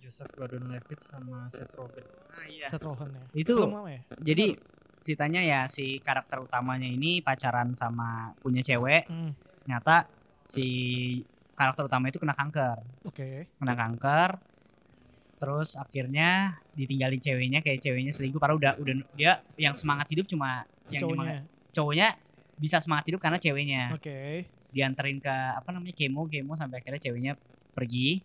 [0.01, 2.05] Joseph Gordon-Levitt sama Seth Rogen.
[2.33, 2.67] Ah iya.
[2.71, 3.25] Seth Rogen ya.
[3.35, 4.01] Itu Film ya?
[4.23, 4.47] jadi
[5.03, 9.11] ceritanya ya si karakter utamanya ini pacaran sama punya cewek.
[9.11, 9.35] Hmm,
[9.67, 10.07] Nyata
[10.47, 10.67] si
[11.59, 12.79] karakter utama itu kena kanker.
[13.09, 13.51] Oke.
[13.59, 14.31] Kena kanker.
[15.43, 20.63] Terus akhirnya ditinggalin ceweknya kayak ceweknya selingkuh padahal udah udah dia yang semangat hidup cuma
[20.87, 21.43] yang Cowoknya.
[21.73, 22.15] Cowoknya
[22.55, 23.93] bisa semangat hidup karena ceweknya.
[23.93, 24.47] Oke.
[24.69, 27.33] dianterin ke apa namanya kemo kemo sampai akhirnya ceweknya
[27.71, 28.25] pergi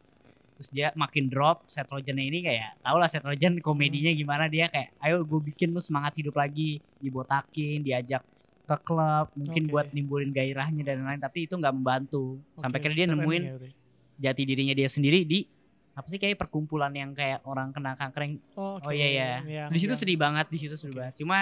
[0.54, 4.18] terus dia makin drop Seth Rogen ini kayak tau lah Seth Rogen komedinya Hmm.
[4.18, 8.24] gimana dia kayak ayo gue bikin lu semangat hidup lagi dibotakin diajak
[8.63, 9.70] ke klub mungkin Oke.
[9.70, 13.56] buat nimbulin gairahnya dan lain-lain tapi itu nggak membantu sampai Oke, akhirnya dia nemuin ya
[14.25, 15.44] jati dirinya dia sendiri di
[15.94, 19.70] apa sih kayak perkumpulan yang kayak orang kena kanker yang Oh, oh iya ya Yang-
[19.70, 21.00] di situ yang- sedih banget di situ sedih Oke.
[21.01, 21.38] banget cuma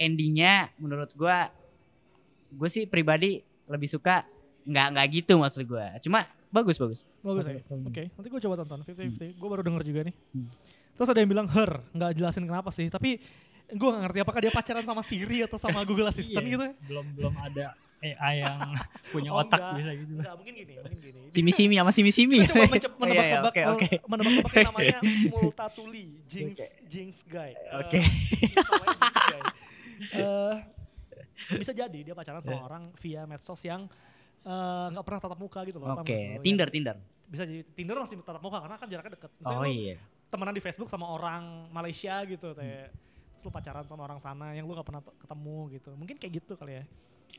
[0.00, 1.52] endingnya menurut gua
[2.50, 3.38] gue sih pribadi
[3.68, 4.24] lebih suka
[4.62, 7.60] nggak nggak gitu maksud gua cuma bagus bagus Bagus ya.
[7.62, 7.86] Oke.
[7.86, 9.36] Oke, nanti gue coba tonton 50-50.
[9.36, 10.14] Gue baru denger juga nih.
[10.34, 10.48] Hmm.
[10.96, 12.88] Terus ada yang bilang her, nggak jelasin kenapa sih.
[12.88, 13.22] Tapi
[13.70, 16.72] gue gak ngerti apakah dia pacaran sama Siri atau sama Google Assistant Iya, gitu ya.
[16.82, 18.58] Belum belum ada AI yang
[19.14, 19.76] punya Oh, otak enggak.
[19.78, 20.12] bisa gitu.
[20.18, 21.20] Enggak, mungkin gini, mungkin gini.
[21.38, 24.66] simi simi sama simi simi coba mencoba Iya, iya, menebak-nebak oke oke eh, menebak-nebak yang
[24.74, 24.98] namanya
[25.30, 26.66] Multatuli, Jinx, Oke.
[26.90, 27.52] Jinx guy.
[27.54, 28.00] Eh, Oke.
[28.00, 29.46] namanya Jinx
[30.00, 30.56] Eh,
[31.60, 32.64] bisa jadi dia pacaran sama Iya.
[32.64, 33.84] orang via medsos yang
[34.40, 35.92] eh, nggak pernah tatap muka gitu loh.
[35.92, 36.42] oke nggak sih lo?
[36.42, 36.96] Tinder Tinder
[37.30, 39.30] Bisa jadi Tinder masih tatap muka karena kan jaraknya deket.
[39.38, 39.96] Misalnya oh iya
[40.30, 42.94] temenan di Facebook sama orang Malaysia gitu kayak
[43.34, 46.54] terus lu pacaran sama orang sana yang lu gak pernah ketemu gitu mungkin kayak gitu
[46.54, 46.84] kali ya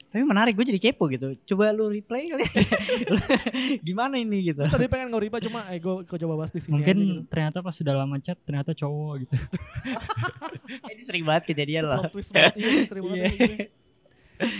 [0.08, 2.44] tapi menarik gue jadi kepo gitu coba lu replay kali
[3.88, 7.08] gimana ini gitu tadi pengen ngoriba cuma eh gue coba bahas di sini Mungkin aja
[7.08, 7.22] gitu.
[7.28, 9.36] ternyata pas sudah lama chat ternyata cowok gitu.
[10.92, 13.30] Ini sering banget kejadian loh Plot twist banget iya sering banget Iya.
[13.32, 13.56] gini.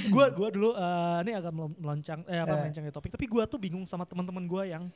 [0.08, 3.44] Gua gua dulu eh, ini agak melon- meloncang eh apa melencang di topik tapi gua
[3.44, 4.88] tuh bingung sama teman-teman gua yang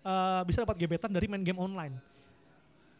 [0.00, 1.94] eh, bisa dapat gebetan dari main game online.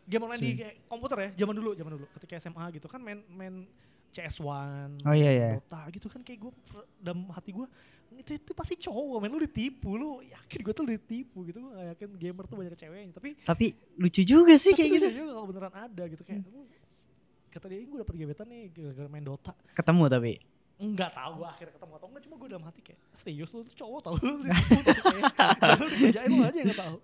[0.05, 0.67] Game online di Si.
[0.85, 3.65] komputer ya, zaman dulu, zaman dulu ketika SMA gitu kan main main
[4.11, 5.49] CS1, oh iya iya.
[5.57, 6.53] Dota gitu kan kayak gue
[6.99, 7.67] dalam hati gue
[8.11, 11.63] itu, itu pasti cowok men lu ditipu lu yakin gue tuh ditipu gitu.
[11.63, 15.07] Gue gak yakin gamer tuh banyak ceweknya tapi tapi lucu juga sih kayak gitu.
[15.15, 16.67] juga kalau beneran ada gitu kayak "Lu,
[17.51, 19.53] kata dia gue dapet gebetan nih gara-gara main Dota.
[19.73, 20.33] Ketemu tapi?
[20.81, 23.75] Enggak tahu gue akhirnya ketemu atau enggak cuma gue dalam hati kayak serius lu tuh
[23.79, 24.33] cowok tau lu?
[24.43, 26.97] Ditipu tuh kayak "Ya lu dikerjain lu aja gak tahu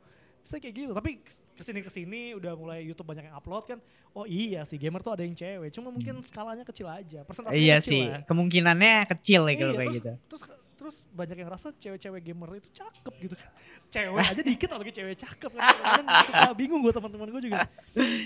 [0.46, 3.78] bisa kayak gitu tapi ke sini ke sini udah mulai YouTube banyak yang upload kan
[4.14, 7.76] oh iya sih gamer tuh ada yang cewek cuma mungkin skalanya kecil aja persentasenya iya
[7.82, 8.22] kecil sih lah.
[8.22, 10.42] kemungkinannya kecil ya kalau Iya, kayak terus, gitu Terus
[10.76, 13.50] terus banyak yang rasa cewek-cewek gamer itu cakep gitu kan.
[13.90, 15.62] Cewek aja dikit apalagi cewek cakep kan.
[15.72, 17.64] Kadang suka bingung gue teman-teman gue juga.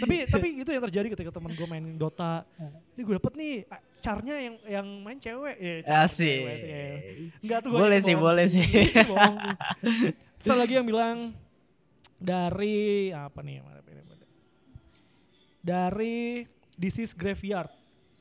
[0.02, 2.44] tapi tapi itu yang terjadi ketika teman gue main Dota.
[2.98, 3.54] Ini gue dapet nih
[4.02, 5.56] carnya yang yang main cewek.
[5.56, 6.42] Ya, asik.
[7.40, 8.66] Enggak tuh gua boleh sih boleh sih.
[10.42, 11.33] Terus lagi yang bilang
[12.20, 12.76] dari
[13.11, 13.64] apa nih?
[15.61, 17.68] Dari This is Graveyard.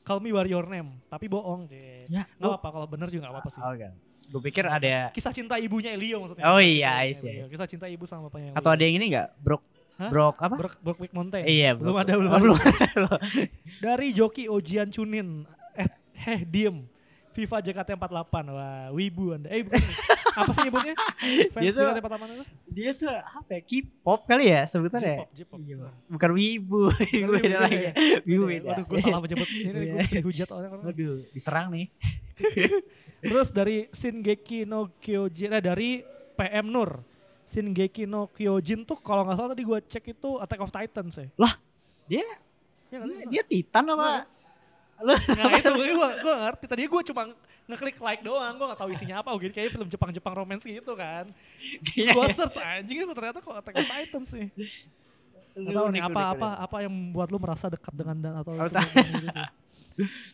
[0.02, 1.00] Call me by your name.
[1.06, 1.64] Tapi bohong.
[1.64, 2.04] Cie.
[2.06, 3.62] ya Gak apa-apa kalau bener juga gak apa-apa sih.
[3.62, 3.88] oke
[4.30, 6.46] gue pikir ada Kisah cinta ibunya Elio maksudnya.
[6.46, 7.30] Oh iya, cinta I ibunya see.
[7.32, 7.46] Elio.
[7.48, 9.62] Kisah cinta ibu sama bapaknya atau ada yang ini nggak brok
[9.96, 10.06] Hah?
[10.06, 11.44] brok apa Brook, Brookwick Mountain.
[11.44, 12.42] iya belum Brok- ada belum Oh, ada.
[12.46, 12.58] belum
[13.84, 15.42] Dari Joki Ojian Chunin.
[15.74, 16.86] Eh, heh diem.
[17.30, 18.34] FIFA JKT48.
[18.48, 19.50] Wah, wibu Anda.
[19.50, 19.82] Eh, bukan.
[20.40, 20.94] Apa sih nyebutnya?
[21.52, 22.44] Fans Dia tuh- JKT48 itu?
[22.70, 25.60] dia tuh apa ya K-pop kali ya sebutannya J-pop, J-pop.
[25.60, 25.76] Iya,
[26.14, 27.92] bukan wibu wibu beda lagi ya.
[28.22, 28.70] wibu Beda ya.
[28.70, 29.48] Waduh, gue salah menyebut.
[29.48, 29.70] Ini Iya.
[29.70, 30.84] gue bisa dihujat orang-orang.
[30.86, 31.86] Waduh, diserang nih
[33.20, 36.00] Terus dari Shingeki no Kyojin, eh, dari
[36.34, 37.04] PM Nur.
[37.44, 41.28] Shingeki no Kyojin tuh kalau nggak salah tadi gue cek itu Attack of Titans ya.
[42.08, 42.24] Dia
[42.88, 43.26] Iya nggak sih?
[43.28, 44.24] dia Titan apa?
[45.00, 45.86] Lu Nah itu gue
[46.20, 46.64] gue ngerti.
[46.68, 47.22] Tadi gue cuma
[47.66, 48.54] ngeklik like doang.
[48.56, 49.30] Gue nggak tahu isinya apa.
[49.40, 51.28] Gitu kayak film Jepang-Jepang romance gitu kan.
[51.96, 52.34] Iya, gue iya.
[52.36, 54.46] search anjing itu ternyata kok Attack of Titans sih.
[55.50, 58.54] Gak tahu nih apa apa apa yang membuat lu merasa dekat dengan dan atau.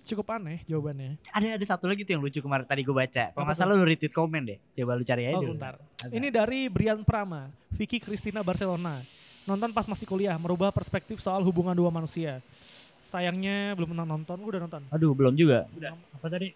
[0.06, 1.18] Cukup aneh jawabannya.
[1.34, 3.34] Ada ada satu lagi tuh yang lucu kemarin tadi gue baca.
[3.34, 4.58] Kalau nggak salah lu retweet komen deh.
[4.78, 5.58] Coba lu cari aja Oh dulu.
[5.58, 5.74] bentar.
[6.06, 9.02] Ini dari Brian Prama, Vicky Cristina Barcelona.
[9.46, 12.42] Nonton pas masih kuliah, merubah perspektif soal hubungan dua manusia.
[13.06, 14.82] Sayangnya belum pernah nonton, gue udah nonton.
[14.90, 15.70] Aduh, belum juga.
[16.10, 16.50] Apa tadi?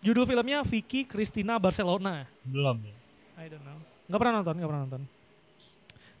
[0.00, 2.24] Judul filmnya Vicky Cristina Barcelona.
[2.40, 2.96] Belum ya.
[3.36, 3.76] I don't know.
[4.08, 5.02] Gak pernah nonton, gak pernah nonton.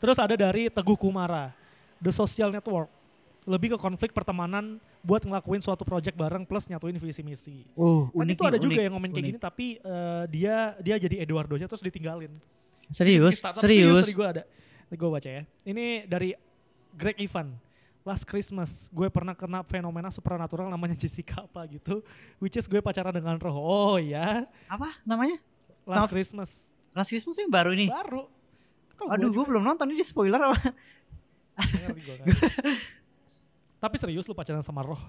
[0.00, 1.52] Terus ada dari Teguh Kumara,
[1.96, 2.92] The Social Network.
[3.48, 7.56] Lebih ke konflik pertemanan buat ngelakuin suatu project bareng plus nyatuin visi misi.
[7.72, 9.30] Uh, Kan unik itu ada nih, juga unik, yang ngomen kayak unik.
[9.32, 12.28] gini tapi eh, dia dia jadi Eduardo-nya terus ditinggalin.
[12.92, 13.40] Serius?
[13.40, 14.04] Startup Serius?
[14.04, 14.42] Tadi gue ada.
[14.92, 15.42] Gue baca ya.
[15.64, 16.36] Ini dari
[16.92, 17.48] Greg Ivan.
[18.00, 22.00] Last Christmas gue pernah kena fenomena supernatural namanya Jessica apa gitu.
[22.40, 23.52] Which is gue pacaran dengan roh.
[23.52, 24.48] Oh ya.
[24.66, 25.36] Apa namanya?
[25.84, 26.50] Last Nama- Christmas.
[26.90, 27.86] Last Christmas yang baru ini.
[27.86, 28.26] Baru.
[28.96, 30.56] Kok Aduh, gue belum nonton ini spoiler apa?
[31.56, 32.26] Kan.
[33.82, 35.00] Tapi serius lu pacaran sama roh?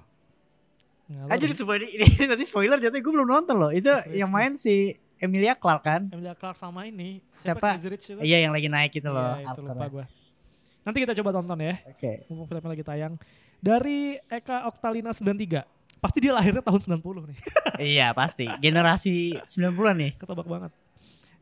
[1.07, 3.71] Nggak, lu Aja ada- di spoiler ini nanti spoiler jatuh gue belum nonton loh.
[3.71, 6.01] Itu Last yang main si Emilia Clarke kan?
[6.07, 7.19] Emilia Clarke sama ini.
[7.39, 7.79] Siapa?
[8.19, 9.35] Iya yang lagi naik itu loh.
[9.37, 10.05] Iya, itu lupa gue.
[10.81, 11.77] Nanti kita coba tonton ya.
[11.85, 12.25] Oke.
[12.29, 13.13] Mumpung filmnya lagi tayang.
[13.61, 16.01] Dari Eka Oktalina 93.
[16.01, 17.39] Pasti dia lahirnya tahun 90 nih.
[17.93, 18.49] iya pasti.
[18.57, 20.11] Generasi 90-an nih.
[20.17, 20.71] Ketebak banget.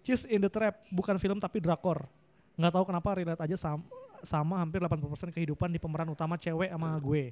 [0.04, 2.04] Cheese in the Trap bukan film tapi drakor.
[2.60, 3.88] Nggak tahu kenapa relate aja sama,
[4.20, 7.32] sama hampir 80% kehidupan di pemeran utama cewek sama gue.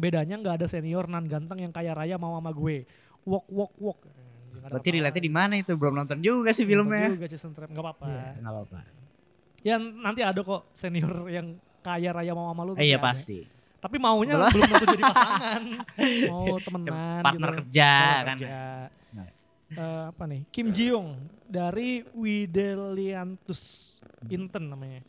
[0.00, 2.88] Bedanya nggak ada senior nan ganteng yang kaya raya mau sama gue.
[3.28, 3.98] Walk walk walk.
[4.56, 5.76] Berarti relate di mana itu?
[5.76, 7.08] Belum nonton juga sih Nonton filmnya.
[7.12, 8.04] Juga Cheese in the Trap nggak apa-apa.
[8.08, 9.01] Iya, nggak apa-apa.
[9.62, 12.72] Ya nanti ada kok senior yang kaya raya mau sama lu.
[12.74, 13.46] Eh, Iya pasti.
[13.78, 14.50] Tapi maunya Belum.
[14.54, 15.62] belum tentu jadi pasangan.
[16.30, 17.58] Mau temenan Partner gitu.
[17.66, 18.36] kerja Partner kan.
[18.38, 18.58] kerja.
[19.10, 19.28] Nah.
[19.72, 20.40] Eh, apa nih?
[20.54, 21.08] Kim Ji Young
[21.42, 23.62] dari Wideliantus
[24.28, 25.02] Inten namanya.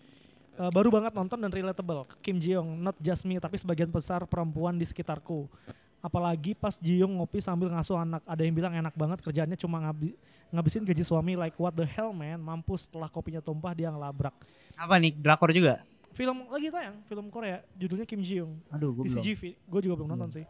[0.54, 2.10] Eh, baru banget nonton dan relatable.
[2.22, 5.46] Kim Ji Young, not just me, tapi sebagian besar perempuan di sekitarku.
[6.04, 8.20] Apalagi pas Ji Young ngopi sambil ngasuh anak.
[8.28, 10.20] Ada yang bilang enak banget kerjaannya cuma ngabi-
[10.52, 12.44] ngabisin gaji suami like what the hell man.
[12.44, 14.36] Mampus setelah kopinya tumpah dia ngelabrak.
[14.76, 15.16] Apa nih?
[15.16, 15.80] Drakor juga?
[16.12, 17.64] Film lagi tayang, film Korea.
[17.74, 18.54] Judulnya Kim Ji Young.
[18.70, 19.24] Aduh, gue Di belum.
[19.24, 19.42] CGV.
[19.66, 20.46] Gue juga belum nonton sih.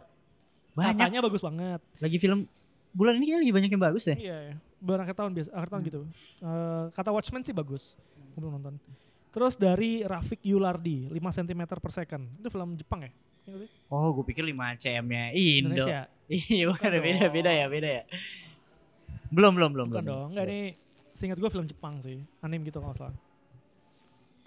[0.74, 0.98] Banyak.
[0.98, 1.80] Katanya bagus banget.
[2.02, 2.50] Lagi film
[2.90, 4.18] bulan ini lagi banyak yang bagus deh.
[4.18, 4.56] Iya, iya.
[4.84, 6.00] Akhir tahun biasa, akhir tahun gitu.
[6.42, 7.94] Eh, kata Watchmen sih bagus.
[8.34, 8.76] Gue belum nonton.
[9.30, 12.26] Terus dari Rafik Yulardi, 5 cm per second.
[12.42, 13.12] Itu film Jepang ya?
[13.44, 13.70] Iya sih?
[13.92, 15.76] Oh, gue pikir 5 cm-nya Indo.
[15.76, 16.02] Indonesia.
[16.32, 18.04] Iya, bukan beda, beda ya, beda ya.
[19.28, 19.88] Belum, belum, belum.
[19.92, 20.08] Bukan belum.
[20.08, 20.28] dong.
[20.32, 20.62] Enggak ini
[21.12, 22.24] seingat gue film Jepang sih.
[22.40, 23.18] Anime gitu kalau salah.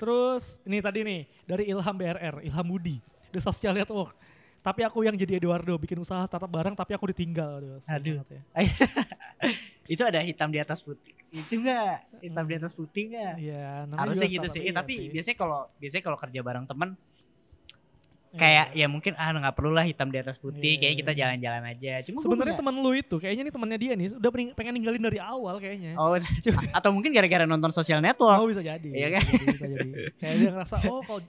[0.00, 2.96] Terus ini tadi nih dari Ilham BRR, Ilham Budi,
[3.28, 4.16] The Social Network.
[4.64, 7.60] Tapi aku yang jadi Eduardo bikin usaha startup bareng tapi aku ditinggal.
[7.60, 7.78] Aduh.
[7.86, 8.18] Aduh.
[8.26, 8.40] ya.
[9.94, 11.14] itu ada hitam di atas putih.
[11.30, 12.02] Itu enggak?
[12.18, 13.34] Hitam di atas putih enggak?
[13.38, 14.66] Iya, Harusnya gitu sih.
[14.66, 15.06] Eh, iya tapi sih.
[15.14, 16.98] biasanya kalau biasanya kalau kerja bareng teman
[18.36, 18.40] Iya.
[18.44, 20.60] kayak ya mungkin ah nggak perlu lah hitam di atas putih.
[20.60, 21.18] Iya, Kayaknya kita iya.
[21.24, 21.92] jalan-jalan aja.
[22.04, 25.56] Cuma Sebenarnya teman lu itu kayaknya nih temannya dia nih udah pengen- ninggalin dari awal
[25.56, 25.96] kayaknya.
[25.96, 26.12] Oh,
[26.78, 28.36] atau mungkin gara-gara nonton social network.
[28.36, 28.88] Oh bisa jadi.
[28.92, 29.22] Iya kan?
[29.24, 29.90] Bisa jadi, bisa jadi.
[30.20, 31.20] Kayak dia ngerasa oh kalau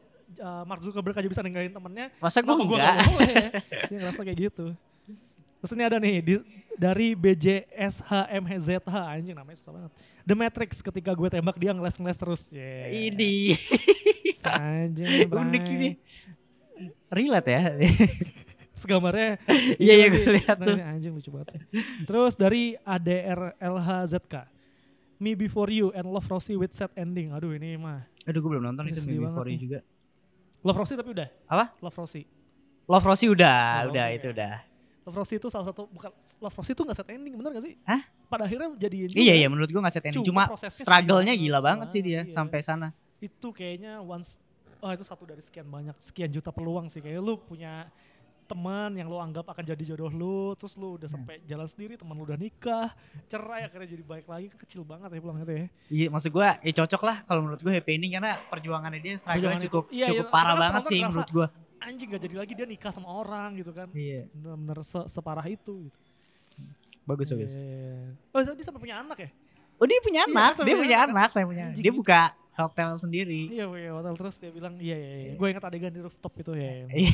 [0.43, 2.83] uh, Mark Zuckerberg aja bisa ninggalin temennya, Masa gue enggak?
[2.83, 3.45] gak boleh?
[3.89, 4.65] dia ngerasa kayak gitu.
[5.57, 6.33] Terus ini ada nih di,
[6.77, 9.91] dari BJSHMZH anjing namanya susah banget.
[10.27, 12.41] The Matrix ketika gue tembak dia ngeles-ngeles terus.
[12.51, 12.91] Yeah.
[13.09, 13.55] Ini
[14.47, 15.89] Anjing, unik ini.
[17.07, 17.61] Relate ya.
[18.77, 19.41] Terus gambarnya
[19.81, 20.77] Iya, iya, ini gue lihat nah, tuh.
[20.77, 21.59] anjing lucu banget ya.
[22.05, 24.33] Terus dari ADRLHZK
[25.17, 27.33] Me Before You and Love Rosie with Sad Ending.
[27.33, 28.05] Aduh ini mah.
[28.29, 29.79] Aduh gue belum nonton Ini itu banget For You juga.
[30.61, 31.27] Love Rosie tapi udah.
[31.49, 31.65] Apa?
[31.81, 32.25] Love Rosie.
[32.85, 34.33] Love Rosie udah, Love udah Rosie, itu ya.
[34.37, 34.55] udah.
[35.09, 37.73] Love Rosie itu salah satu bukan Love Rosie itu gak sad ending bener gak sih?
[37.81, 38.01] Hah?
[38.29, 40.21] Pada akhirnya jadi Iya iya menurut gue gak set ending.
[40.21, 42.29] Cuma Cuma struggle-nya gila banget, banget sih dia iya.
[42.29, 42.93] sampai sana.
[43.17, 44.37] itu kayaknya once
[44.79, 47.89] oh itu satu dari sekian banyak sekian juta peluang sih kayak lu punya
[48.43, 50.97] teman yang lu anggap akan jadi jodoh lu terus lu Hmm.
[50.97, 55.09] udah sampai jalan sendiri teman lu udah nikah cerai akhirnya jadi baik lagi kecil banget
[55.09, 58.11] ya peluang itu ya Iya maksud gue ya cocok lah kalau menurut gue happy ending
[58.13, 59.95] karena perjuangannya dia struggle cukup itu.
[59.95, 60.31] Iya, cukup iya.
[60.31, 61.47] parah banget sih menurut gue.
[61.77, 64.31] anjing gak jadi lagi dia nikah sama orang gitu kan Iya.
[64.31, 65.99] bener-bener se- separah itu gitu.
[67.03, 67.51] Bagus bagus.
[67.51, 68.15] Iya.
[68.29, 69.29] oh dia sampai punya anak ya
[69.75, 71.13] Oh dia punya Iya, anak, sampai dia punya anak.
[71.13, 71.63] anak, saya punya.
[71.69, 71.83] Anjing.
[71.83, 72.21] Dia buka
[72.57, 73.47] hotel sendiri.
[73.49, 75.33] iya punya hotel terus dia bilang iya iya, iya.
[75.33, 77.11] gue ingat adegan di rooftop itu ya Iya.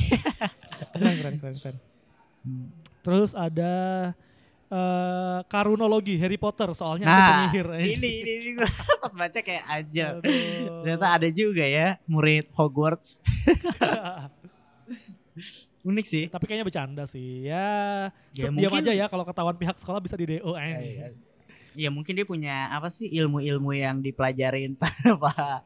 [0.90, 1.76] keren keren keren, keren.
[3.00, 3.72] Terus ada
[4.66, 7.66] eh, karunologi Harry Potter soalnya ada Nah, penyihir.
[7.76, 8.66] ini ini, ini gue
[8.98, 10.04] pas baca kayak aja.
[10.16, 10.30] Aduh.
[10.82, 13.20] Ternyata ada juga ya murid Hogwarts.
[15.84, 16.24] Unik sih.
[16.26, 17.44] Tapi kayaknya bercanda sih.
[17.44, 20.80] Ya, Ya, diam aja ya kalau ketahuan pihak sekolah bisa di DO aja.
[20.80, 21.08] Ya
[21.90, 25.62] mungkin dia punya apa sih ilmu-ilmu yang dipelajarin tanpa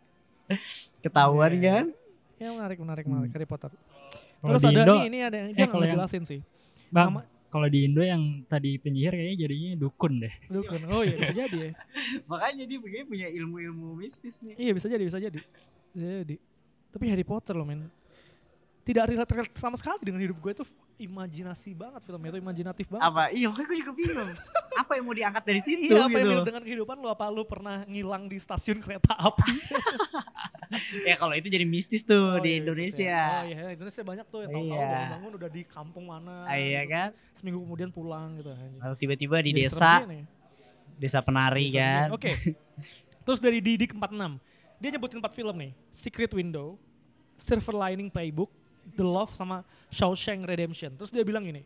[1.00, 1.62] ketahuan Iya.
[1.62, 1.86] kan?
[2.38, 3.70] Ya menarik, menarik, menarik Harry Potter.
[4.38, 6.40] Kalau Terus di ada Indo, nih, ini ada yang dia eh, nggak ngejelasin sih.
[6.88, 10.34] Bang, Nama- kalau di Indo yang tadi penyihir kayaknya jadinya dukun deh.
[10.46, 10.80] Dukun.
[10.88, 11.70] Oh iya bisa jadi ya.
[12.30, 14.54] Makanya dia begini punya ilmu-ilmu mistis nih.
[14.54, 15.40] Iya bisa jadi, bisa jadi.
[15.90, 16.36] Bisa jadi.
[16.88, 17.90] Tapi Harry Potter loh men.
[18.88, 20.64] Tidak relate, relate sama sekali dengan hidup gue itu
[20.98, 23.04] imajinasi banget filmnya itu imajinatif banget.
[23.04, 23.22] Apa?
[23.30, 24.32] Iya, gue juga bingung.
[24.74, 26.30] apa yang mau diangkat dari situ Iya apa gitu.
[26.30, 29.52] yang dengan kehidupan lo apa lu pernah ngilang di stasiun kereta api
[31.02, 33.16] Ya kalau itu jadi mistis tuh Oh, di iya, Indonesia.
[33.18, 34.86] Oh iya Indonesia banyak tuh yang tahu-tahu Iya.
[34.86, 37.08] bangun-bangun udah di kampung mana Ah, iya kan?
[37.34, 38.54] seminggu kemudian pulang gitu.
[38.54, 39.92] Lalu tiba-tiba di Jadi desa,
[40.94, 42.06] desa penari Bisa kan.
[42.10, 42.30] Oke.
[43.24, 44.38] Terus dari Didik 46.
[44.78, 45.72] Dia nyebutin 4 film nih.
[45.90, 46.78] Secret Window,
[47.36, 48.50] Silver Lining Playbook,
[48.94, 50.96] The Love sama Shawshank Redemption.
[50.96, 51.62] Terus dia bilang gini.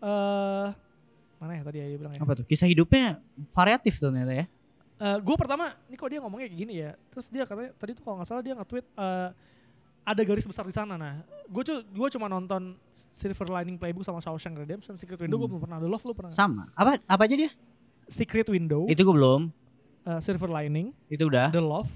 [0.00, 0.66] Eh
[1.36, 2.20] mana ya tadi ya dia bilang ya.
[2.24, 2.44] Apa tuh?
[2.48, 3.20] Kisah hidupnya
[3.52, 4.46] variatif tuh ternyata ya.
[5.20, 6.96] gue pertama, ini kok dia ngomongnya kayak gini ya.
[7.12, 9.28] Terus dia katanya tadi tuh kalau nggak salah dia nge-tweet eh,
[10.06, 10.96] ada garis besar di sana.
[10.96, 12.72] Nah, gue cu gue cuma nonton
[13.12, 14.96] Silver Lining Playbook sama Shawshank Redemption.
[14.96, 15.60] Secret Window gue Hmm.
[15.60, 15.78] belum pernah.
[15.82, 16.32] The Love lu pernah?
[16.32, 16.72] Sama.
[16.72, 17.50] Apa apa aja dia?
[18.08, 19.50] Secret Window, Itu gue belum.
[20.06, 21.50] eh, Silver Lining, Itu udah.
[21.52, 21.90] The Love.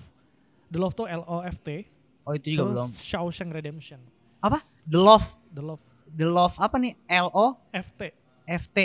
[0.69, 1.87] The Love tuh L O F T.
[2.29, 2.89] Oh itu juga Terus belum.
[2.93, 4.01] Shawshank Redemption.
[4.41, 4.59] Apa?
[4.85, 5.27] The Love.
[5.51, 6.99] The Love The Love apa nih?
[7.07, 8.11] L O F T.
[8.45, 8.79] F T.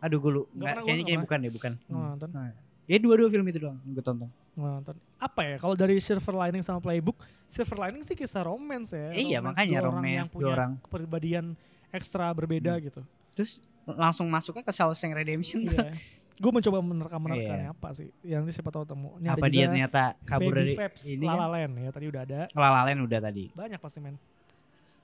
[0.00, 0.42] Aduh gue lu.
[0.50, 1.72] Nggak kayaknya kayaknya bukan deh, bukan.
[1.86, 2.30] Nggak nonton.
[2.34, 2.50] Nah,
[2.90, 4.26] Ya dua-dua film itu doang gue tonton.
[4.58, 4.96] Nggak nonton.
[5.16, 5.56] Apa ya?
[5.56, 7.14] Kalau dari Silver Lining sama Playbook,
[7.46, 9.14] Silver Lining sih kisah romance ya.
[9.14, 10.70] Iya, Romance makanya dua orang yang romance, punya orang.
[10.82, 11.44] kepribadian
[11.94, 12.82] ekstra berbeda Hmm.
[12.82, 13.00] gitu.
[13.32, 13.52] Terus
[13.84, 15.62] langsung masuknya ke Shawshank Redemption.
[15.64, 15.94] Iya.
[16.36, 17.76] Gue mencoba menerka-menerkannya Iya.
[17.76, 18.08] apa sih?
[18.24, 19.20] Yang ini siapa tahu temu.
[19.20, 21.36] Ini Apa ada dia ternyata kabur dari ini kan?
[21.36, 22.40] La Land ya tadi udah ada.
[22.50, 23.44] Lalalen udah tadi.
[23.52, 24.16] Banyak pasti men.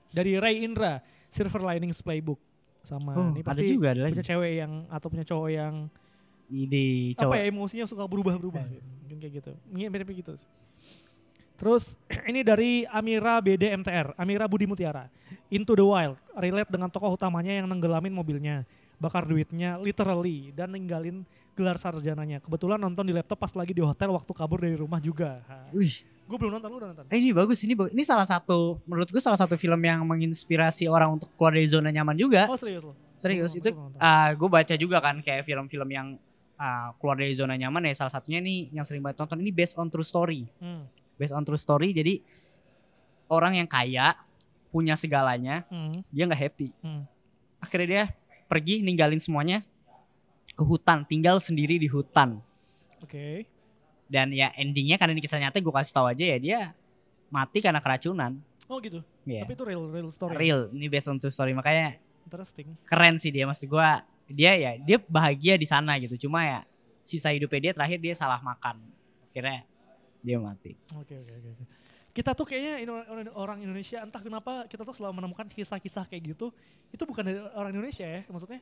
[0.09, 2.41] Dari Ray Indra, Silver Linings Playbook
[2.81, 5.73] sama Oh, ini ada pasti juga ada punya cewek yang atau punya cowok yang
[6.49, 7.33] Ide apa coba.
[7.37, 8.87] ya emosinya suka berubah-berubah gitu.
[9.05, 9.51] Mungkin kayak gitu.
[9.69, 10.33] Mungkin mirip gitu.
[11.55, 11.93] Terus
[12.29, 15.05] ini dari Amira BD MTR, Amira Budi Mutiara.
[15.49, 18.65] Into the Wild, relate dengan tokoh utamanya yang nenggelamin mobilnya,
[18.99, 21.23] bakar duitnya literally dan ninggalin
[21.55, 22.39] gelar sarjananya.
[22.39, 25.43] Kebetulan nonton di laptop pas lagi di hotel waktu kabur dari rumah juga.
[25.71, 27.05] Wih, Gue belum nonton, lu udah nonton?
[27.09, 27.89] eh, ini bagus ini bagus.
[27.89, 31.89] Ini salah satu menurut gue salah satu film yang menginspirasi orang untuk keluar dari zona
[31.89, 32.45] nyaman juga.
[32.45, 32.93] Oh serius lo?
[33.17, 33.97] Serius itu nonton.
[33.97, 36.07] ah gue baca juga kan kayak film-film yang
[36.53, 39.73] ah, keluar dari zona nyaman ya salah satunya nih yang sering banget nonton ini based
[39.75, 40.45] on true story.
[40.61, 40.85] Hmm.
[41.17, 42.21] Based on true story jadi
[43.27, 44.13] orang yang kaya
[44.69, 45.97] punya segalanya Hmm.
[46.07, 46.69] dia nggak happy.
[46.79, 47.09] Hmm.
[47.57, 48.03] Akhirnya dia
[48.49, 49.61] pergi ninggalin semuanya
[50.57, 52.41] ke hutan, tinggal sendiri di hutan.
[52.99, 53.45] Oke.
[54.09, 56.59] Dan ya endingnya karena ini kisah nyata gue kasih tahu aja ya dia
[57.29, 58.41] mati karena keracunan.
[58.65, 59.05] Oh gitu.
[59.23, 59.45] Iya.
[59.45, 60.33] Tapi itu real real story.
[60.33, 62.73] Real, ini based on true story makanya Interesting.
[62.85, 66.59] keren sih dia maksud gua dia ya dia bahagia di sana gitu cuma ya
[67.01, 68.77] sisa hidupnya dia terakhir dia salah makan
[69.33, 69.65] akhirnya
[70.21, 71.49] dia mati Oke oke oke.
[71.57, 71.63] oke.
[72.09, 72.89] Kita tuh kayaknya
[73.37, 76.49] orang Indonesia entah kenapa kita tuh selalu menemukan kisah-kisah kayak gitu.
[76.89, 78.59] Itu bukan dari orang Indonesia ya, maksudnya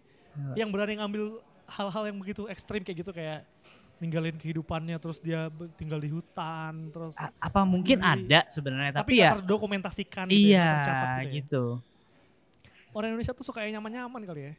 [0.54, 3.44] yang berani ngambil hal-hal yang begitu ekstrim kayak gitu kayak
[3.98, 9.26] ninggalin kehidupannya terus dia tinggal di hutan terus A- apa mungkin ada sebenarnya tapi, tapi,
[9.26, 11.18] ya terdokumentasikan gitu ya, iya tercatat gitu.
[11.18, 11.34] ya.
[11.34, 11.64] gitu
[12.94, 14.54] Orang Indonesia tuh suka yang nyaman-nyaman kali ya.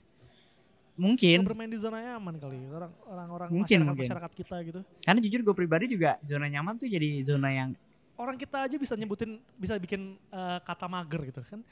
[0.98, 2.58] mungkin Suka bermain di zona nyaman kali.
[2.66, 4.04] Orang orang-orang Mungkin, masyarakat mungkin.
[4.10, 4.80] masyarakat kita gitu.
[5.06, 7.70] karena jujur gue pribadi juga zona nyaman tuh jadi zona yang
[8.18, 11.62] Orang kita aja bisa nyebutin bisa bikin eh, kata mager gitu kan.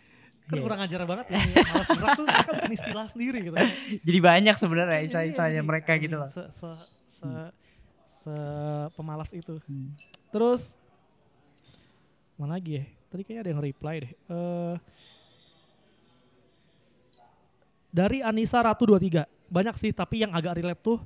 [0.47, 0.63] Kan Iya.
[0.63, 1.39] kurang ajar banget ya.
[1.43, 3.57] Malas gerak tuh mereka bikin istilah sendiri gitu.
[4.07, 6.69] jadi banyak sebenarnya Iya, istilah-istilahnya mereka gitu loh Se, se,
[7.19, 7.29] se,
[8.07, 8.35] se
[8.95, 9.59] pemalas itu.
[9.67, 9.91] Hmm.
[10.31, 10.71] Terus
[12.39, 12.85] mana lagi ya?
[13.11, 14.13] Tadi kayaknya ada yang reply deh.
[14.15, 14.77] Eh
[17.91, 19.25] dari Anissa Ratu 23.
[19.49, 20.99] Banyak sih tapi yang agak relate tuh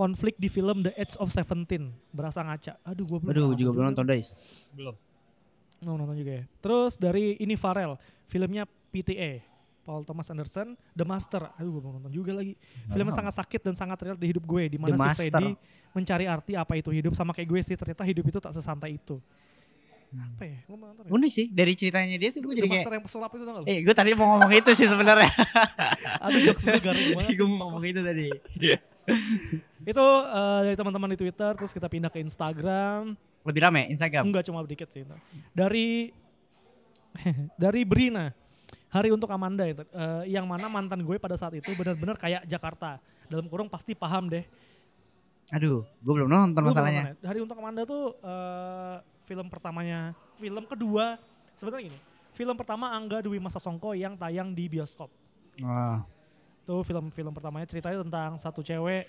[0.00, 1.92] konflik di film The Edge of Seventeen.
[2.08, 2.80] Berasa ngaca.
[2.88, 4.32] Aduh gua belum aduh nonton juga belum nonton guys
[4.72, 4.96] Belum.
[5.84, 6.44] Mau nonton juga ya.
[6.64, 9.44] Terus dari ini Farel, filmnya PTA.
[9.80, 11.50] Paul Thomas Anderson, The Master.
[11.56, 12.52] Aduh gue belum nonton juga lagi.
[12.92, 14.76] Filmnya sangat sakit dan sangat real di hidup gue.
[14.76, 15.24] Di mana The si Master.
[15.32, 15.50] Freddy
[15.96, 17.12] mencari arti apa itu hidup.
[17.16, 19.16] Sama kayak gue sih, ternyata hidup itu tak sesantai itu.
[20.10, 20.58] Apa ya?
[20.68, 21.10] Gue mau nonton ya?
[21.10, 23.54] unik sih dari ceritanya dia tuh gue The jadi kayak Master yang pesulap itu tau
[23.62, 23.64] lu?
[23.70, 25.30] eh gue tadi mau ngomong itu sih sebenarnya
[26.26, 27.34] Aduh jokes gue garing banget.
[27.38, 28.26] gue mau ngomong itu tadi
[29.82, 33.14] Itu eh, dari teman-teman di Twitter, terus kita pindah ke Instagram.
[33.40, 35.00] lebih rame Instagram Enggak cuma dikit sih.
[35.56, 36.12] Dari
[37.62, 38.30] dari Brina.
[38.90, 42.98] Hari untuk Amanda itu, eh, yang mana mantan gue pada saat itu benar-benar kayak Jakarta.
[43.30, 44.42] Dalam kurung pasti paham deh.
[45.54, 47.14] Aduh, gue belum nonton Lu belum masalahnya.
[47.14, 47.26] ya?
[47.30, 51.22] Hari untuk Amanda tuh eh, film pertamanya, film kedua
[51.54, 51.98] sebenarnya gini.
[52.34, 55.10] Film pertama Angga Dwi Masa Songko yang tayang di bioskop.
[55.62, 56.02] Wah.
[56.62, 59.08] Itu film-film pertamanya ceritanya tentang satu cewek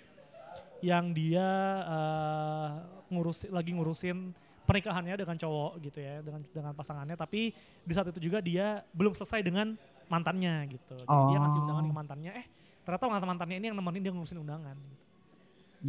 [0.81, 1.45] yang dia
[1.85, 2.67] eh,
[3.13, 4.33] ngurus lagi ngurusin
[4.65, 7.51] pernikahannya dengan cowok gitu ya, dengan dengan pasangannya tapi
[7.83, 9.75] di saat itu juga dia belum selesai dengan
[10.07, 10.95] mantannya gitu.
[10.97, 11.63] Jadi dia ngasih Oh.
[11.67, 12.45] undangan ke mantannya, eh
[12.81, 14.75] ternyata mantan mantannya ini yang nemenin dia ngurusin undangan.
[14.75, 15.03] Gitu.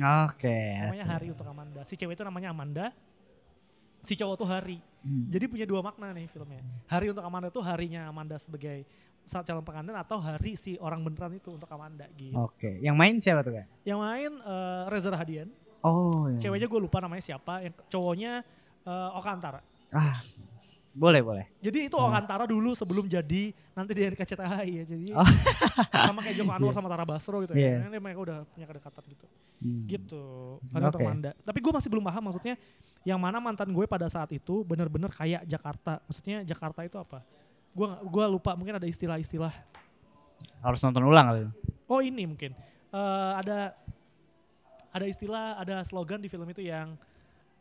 [0.03, 0.59] Oke.
[0.83, 1.15] Namanya asik.
[1.15, 1.81] Hari untuk Amanda.
[1.85, 2.87] Si cewek itu namanya Amanda,
[4.03, 4.79] si cowok tuh Hari.
[5.03, 5.27] Hmm.
[5.29, 6.63] Jadi punya dua makna nih filmnya.
[6.87, 8.87] Hari untuk Amanda tuh harinya Amanda sebagai
[9.25, 12.35] saat calon pengantin atau hari si orang beneran itu untuk Amanda gitu.
[12.35, 13.67] Oke, yang main siapa tuh kak?
[13.83, 15.49] Yang main eh, Reza Rahadian,
[15.81, 16.39] Oh, iya.
[16.39, 18.33] ceweknya gue lupa namanya siapa, yang cowoknya
[18.83, 19.61] eh, Oka Antara.
[19.91, 20.19] Ah,
[20.93, 21.47] boleh boleh.
[21.59, 22.07] Jadi itu Hmm.
[22.07, 24.85] Oka Antara dulu sebelum jadi nanti di RKCTHI ya.
[24.85, 25.25] Jadi Oh.
[26.07, 26.77] sama kayak Joko Anwar Iya.
[26.77, 27.81] sama Tara Basro gitu Iya.
[27.81, 27.89] ya.
[27.89, 29.27] Ini mereka udah punya kedekatan gitu.
[29.59, 29.85] Hmm.
[29.87, 30.23] Gitu.
[30.71, 31.07] Hari untuk Oke.
[31.09, 31.31] Amanda.
[31.39, 32.55] Tapi gue masih belum paham maksudnya
[33.03, 35.99] yang mana mantan gue pada saat itu bener-bener kayak Jakarta.
[36.05, 37.25] Maksudnya Jakarta itu apa?
[37.73, 39.53] Gue gua lupa mungkin ada istilah-istilah.
[40.61, 41.41] Harus nonton ulang kali.
[41.89, 42.53] Oh ini mungkin
[42.93, 43.73] Eh, ada
[44.93, 46.93] ada istilah ada slogan di film itu yang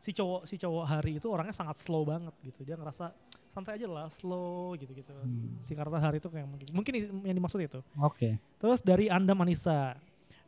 [0.04, 2.68] si cowok si cowok hari itu orangnya sangat slow banget gitu.
[2.68, 3.16] Dia ngerasa
[3.56, 5.08] santai aja lah, slow gitu-gitu.
[5.16, 5.56] Hmm.
[5.64, 6.94] Si karakter hari itu kayak mungkin mungkin
[7.24, 7.80] yang dimaksud itu.
[8.04, 8.36] Oke.
[8.60, 9.96] Terus dari Anda Manisa.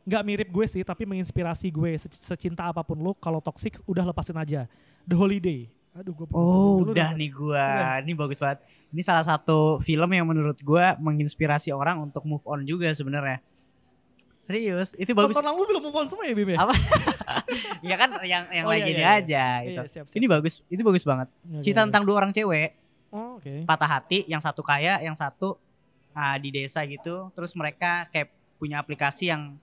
[0.04, 3.16] Nggak mirip gue sih, tapi menginspirasi gue Se- secinta apa pun lo.
[3.16, 4.68] Kalau toxic udah lepasin aja.
[5.08, 5.72] The Holiday.
[5.94, 8.02] Aduh gue Oh, udah nih gua.
[8.02, 8.58] Ini bagus banget.
[8.90, 13.38] Ini salah satu film yang menurut gua menginspirasi orang untuk move on juga sebenarnya.
[14.42, 15.32] Serius, itu bagus.
[15.32, 16.58] Tonton lalu belum move on semua ya Bim ya?
[16.60, 16.74] Apa?
[17.88, 19.22] ya kan yang yang Oh, lagi iya, ini iya, iya.
[19.24, 19.80] aja Iya, gitu.
[19.88, 21.28] siap, siap, Ini bagus, itu bagus banget.
[21.32, 21.86] Oke, Cerita oke.
[21.88, 22.70] tentang dua orang cewek
[23.08, 23.64] Oh, oke.
[23.64, 25.56] patah hati, yang satu kaya, yang satu
[26.12, 27.32] ah, di desa gitu.
[27.32, 28.28] Terus mereka kayak
[28.60, 29.56] punya aplikasi yang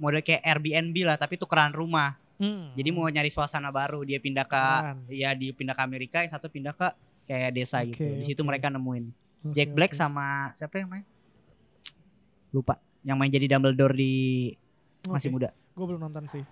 [0.00, 2.16] model kayak Airbnb lah, tapi tukeran rumah.
[2.42, 2.74] Hmm.
[2.74, 4.98] Jadi mau nyari suasana baru, dia pindah ke Keren.
[5.06, 6.90] ya dia pindah ke Amerika, yang satu pindah ke
[7.30, 8.02] kayak desa Oke, gitu.
[8.18, 9.14] Di situ mereka nemuin
[9.46, 9.98] Oke, Jack Black oke.
[10.02, 11.04] sama siapa yang main?
[12.50, 12.82] Lupa.
[13.06, 14.14] Yang main jadi Dumbledore di
[15.06, 15.34] masih Oke.
[15.38, 15.48] muda.
[15.78, 16.42] Gue belum nonton sih.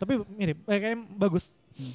[0.00, 0.64] Tapi mirip.
[0.64, 1.52] Eh, kayaknya bagus.
[1.76, 1.92] Hmm.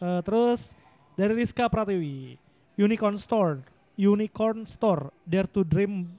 [0.00, 0.72] Eh, terus
[1.16, 2.40] dari Rizka Pratiwi.
[2.76, 3.60] Unicorn Store.
[3.96, 5.12] Unicorn Store.
[5.24, 6.16] Dare to dream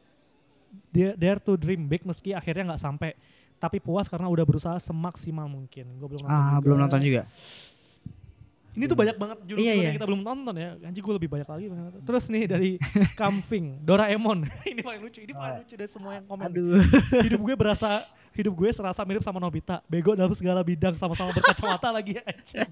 [0.88, 3.12] Dare, dare to dream big meski akhirnya nggak sampai.
[3.58, 5.86] Tapi puas karena udah berusaha semaksimal mungkin.
[5.98, 6.62] Gue belum nonton Ah, juga.
[6.62, 7.24] belum nonton juga.
[8.78, 9.84] Ini tuh banyak banget judul Iya, iya.
[9.90, 10.78] yang kita belum tonton ya.
[10.86, 11.66] Anjir gue lebih banyak lagi.
[12.06, 12.72] Terus nih dari
[13.20, 14.46] Kamfing, Doraemon.
[14.70, 15.26] ini paling lucu.
[15.26, 15.62] Ini paling Oh.
[15.66, 16.46] lucu dari semua yang komen.
[16.46, 16.78] Aduh.
[17.26, 18.06] hidup gue berasa
[18.38, 22.70] hidup gue serasa mirip sama Nobita bego dalam segala bidang sama-sama berkacamata lagi aja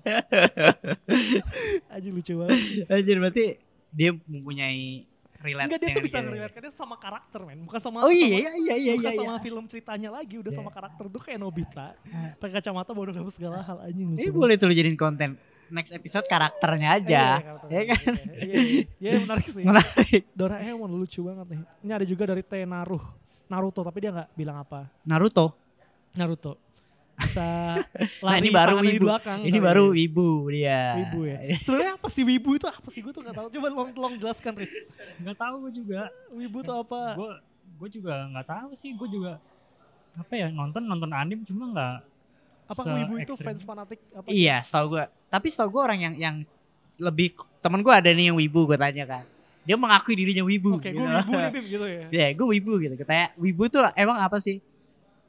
[1.89, 3.45] aja lucu banget Anjir berarti
[3.89, 5.09] dia mempunyai
[5.45, 6.25] relate enggak dia tuh bisa dia.
[6.25, 9.19] ngeriwayatkannya sama karakter men bukan sama Oh iya sama- iya iya iya bukan iya.
[9.21, 9.39] sama iya.
[9.39, 10.57] film ceritanya lagi udah Iya.
[10.57, 11.87] sama karakter tuh kayak Nobita
[12.35, 14.33] pakai kacamata bodoh dalam segala hal aja Ini banget.
[14.33, 17.21] boleh tuh jadiin konten next episode karakternya Iya, aja.
[17.23, 17.67] iya, karakter.
[17.67, 18.01] Ya kan?
[18.05, 19.63] Iya, iya, iya, iya, menarik sih.
[19.63, 20.23] Menarik.
[20.31, 21.61] Doraemon lucu banget nih.
[21.81, 23.01] Ini ada juga dari Tenaruh.
[23.45, 24.85] Naruto tapi dia nggak bilang apa.
[25.01, 25.57] Naruto.
[26.13, 26.61] Naruto.
[27.15, 27.47] Bisa
[28.25, 29.05] Nah, lari ini baru tangannya di wibu.
[29.07, 29.39] belakang.
[29.47, 29.93] Ini baru ya.
[29.95, 30.81] wibu dia.
[30.99, 31.37] Wibu ya.
[31.65, 32.99] Sebenarnya apa sih wibu itu apa sih?
[32.99, 33.47] Gue tuh gak tahu.
[33.55, 34.73] Coba tolong, tolong jelaskan Riz.
[35.23, 36.01] Nggak tahu gue juga.
[36.33, 37.01] Wibu tuh apa?
[37.15, 37.31] Gue
[37.75, 38.91] gue juga nggak tahu sih.
[38.95, 39.39] Gue juga
[40.15, 41.97] apa ya nonton nonton anim cuma nggak.
[42.65, 44.25] Apa wibu itu fans fanatik apa?
[44.25, 45.05] Iya, setahu gua.
[45.29, 46.35] Tapi setahu gua orang yang yang
[46.97, 49.23] lebih temen gua ada nih yang wibu gue tanya kan.
[49.65, 50.77] Dia mengakui dirinya wibu.
[50.77, 51.01] Oke, gitu.
[51.01, 52.05] gue wibu nih Bim gitu ya.
[52.09, 52.95] Ya, gue wibu gitu.
[52.97, 54.61] Katanya wibu tuh emang apa sih?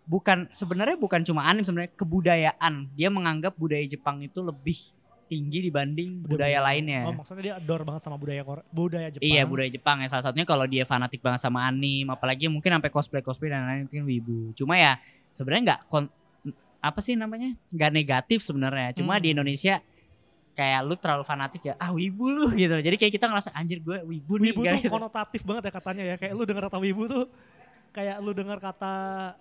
[0.06, 2.94] Bukan sebenarnya bukan cuma anim sebenarnya kebudayaan.
[2.94, 4.78] Dia menganggap budaya Jepang itu lebih
[5.26, 7.02] tinggi dibanding budaya lainnya.
[7.02, 9.26] Oh maksudnya dia adore banget sama budaya Korea, budaya Jepang.
[9.26, 12.90] Iya budaya Jepang ya salah satunya kalau dia fanatik banget sama anim apalagi mungkin sampai
[12.94, 14.54] cosplay cosplay dan lain-lain kan wibu.
[14.54, 15.02] Cuma ya
[15.34, 15.80] sebenarnya nggak
[16.78, 18.94] apa sih namanya nggak negatif sebenarnya.
[18.94, 19.22] Cuma Hmm.
[19.26, 19.82] di Indonesia
[20.56, 22.78] kayak lu terlalu fanatik ya ah wibu lu gitu.
[22.78, 24.54] Jadi kayak kita ngerasa anjir gue wibu nih.
[24.54, 24.94] Wibu tuh gitu.
[24.94, 26.16] konotatif banget ya katanya ya.
[26.22, 27.26] Kayak lu dengar kata wibu tuh
[27.96, 28.94] kayak lu dengar kata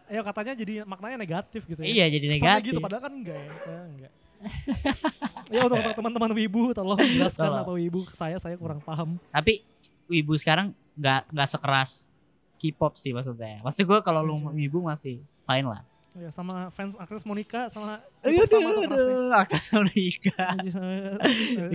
[0.07, 1.91] ya katanya jadi maknanya negatif gitu ya.
[1.91, 2.71] Iya jadi negatif.
[2.71, 3.51] gitu padahal kan enggak ya.
[3.51, 4.11] Ya, enggak.
[5.53, 9.19] ya untuk, teman-teman wibu tolong jelaskan apa wibu saya saya kurang paham.
[9.27, 9.59] Tapi
[10.07, 12.07] wibu sekarang nggak nggak sekeras
[12.55, 13.59] K-pop sih maksudnya.
[13.59, 15.83] Maksud gue kalau lu wibu masih fine lah.
[16.15, 19.35] Ya sama fans Agnes Monica sama Aduh, sama aduh.
[19.35, 20.71] Anjir,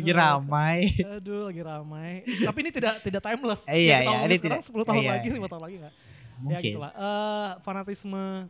[0.00, 0.96] Lagi ramai.
[1.20, 2.24] Aduh lagi ramai.
[2.24, 3.68] Tapi ini tidak tidak timeless.
[3.68, 5.36] Iya, iya, ini tidak- 10 tahun iya, lagi, iya.
[5.36, 5.94] 5 tahun lagi enggak?
[6.40, 6.70] Ya Mungkin.
[6.72, 6.92] gitu lah.
[6.96, 8.48] Eh, fanatisme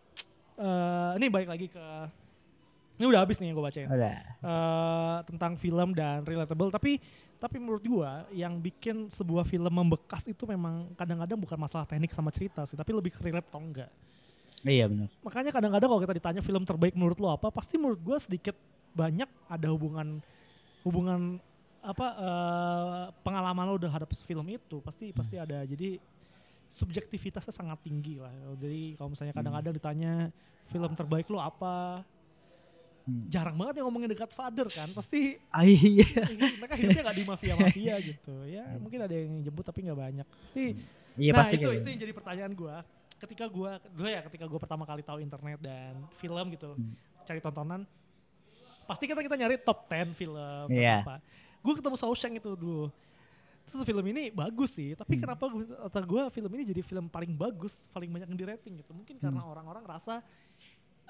[0.61, 1.87] eh ini balik lagi ke
[3.01, 3.89] ini udah habis nih yang gue bacain.
[3.89, 4.19] Udah.
[4.45, 7.01] Eh, tentang film dan relatable tapi
[7.41, 12.29] Tapi menurut gua yang bikin sebuah film membekas itu memang kadang-kadang bukan masalah teknik sama
[12.29, 13.89] cerita sih, tapi lebih ke relate atau enggak.
[14.61, 15.09] Iya benar.
[15.25, 18.53] Makanya kadang-kadang kalau kita ditanya film terbaik menurut lo apa, pasti menurut gua sedikit
[18.93, 20.21] banyak ada hubungan
[20.85, 21.41] hubungan
[21.81, 25.65] apa eh, pengalaman lo terhadap film itu pasti pasti ada.
[25.65, 25.97] Jadi
[26.71, 28.31] subjektivitasnya sangat tinggi lah.
[28.57, 30.13] Jadi kalau misalnya kadang-kadang ditanya
[30.67, 32.03] film terbaik lo apa,
[33.01, 33.27] Hmm.
[33.27, 34.87] jarang banget yang ngomongin dekat father kan.
[34.93, 36.05] Pasti Ah, iya.
[36.61, 38.35] mereka hidupnya gak di mafia-mafia gitu.
[38.45, 40.27] Ya mungkin ada yang jemput tapi nggak banyak.
[40.29, 40.65] Pasti
[41.17, 41.91] Iya nah pasti itu kayak itu gitu.
[41.91, 42.77] yang jadi pertanyaan gue
[43.19, 46.93] ketika gue gue ya ketika gue pertama kali tahu internet dan film gitu Hmm.
[47.25, 47.83] cari tontonan
[48.85, 50.37] pasti kita kita nyari top 10 film
[50.71, 51.19] apa
[51.59, 52.89] gue ketemu Shawshank itu dulu
[53.71, 55.23] terus film ini bagus sih tapi Hmm.
[55.23, 58.75] kenapa gue kata gue film ini jadi film paling bagus paling banyak yang di rating
[58.77, 59.51] gitu mungkin karena Hmm.
[59.51, 60.21] orang-orang rasa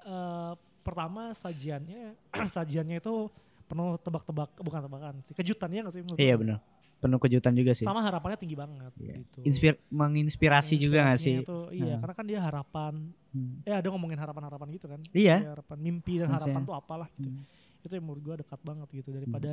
[0.01, 2.17] eh, pertama sajiannya
[2.57, 3.29] sajiannya itu
[3.65, 6.59] penuh tebak-tebak bukan tebakan sih kejutannya nggak sih Iya benar.
[7.01, 7.81] Penuh kejutan juga sih.
[7.83, 9.25] sama harapannya tinggi banget Iya.
[9.25, 11.41] gitu Inspir menginspirasi juga gak sih?
[11.41, 12.01] Inspirasinya tuh, iya, Hmm.
[12.05, 12.95] karena kan dia harapan.
[13.33, 13.57] Hmm.
[13.65, 15.01] Eh ada ngomongin harapan-harapan gitu kan.
[15.11, 15.37] Iya.
[15.41, 16.53] Dia harapan mimpi dan Maksudnya.
[16.53, 17.33] harapan tuh apalah gitu.
[17.33, 17.49] Hmm.
[17.81, 19.53] Itu yang menurut gua dekat banget gitu daripada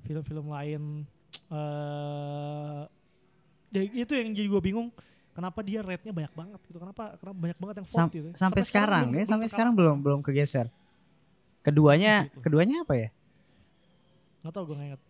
[0.00, 0.82] film-film lain
[1.50, 2.80] eh
[3.70, 4.88] ya itu yang jadi gua bingung
[5.30, 6.78] kenapa dia rate-nya banyak banget gitu.
[6.78, 8.28] Kenapa kenapa banyak banget yang vote Sam- gitu.
[8.34, 10.66] sampai sekarang belum- ya, sampai sekarang belum belum kegeser.
[11.60, 12.40] Keduanya, Gitu.
[12.40, 13.08] keduanya apa ya?
[14.40, 15.02] Nggak tahu gua nggak ingat.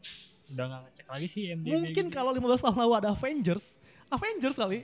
[0.50, 1.70] Udah gak ngecek lagi sih MDB.
[1.70, 2.14] Mungkin gitu.
[2.14, 3.78] kalau 15 tahun lalu ada Avengers,
[4.10, 4.82] Avengers kali.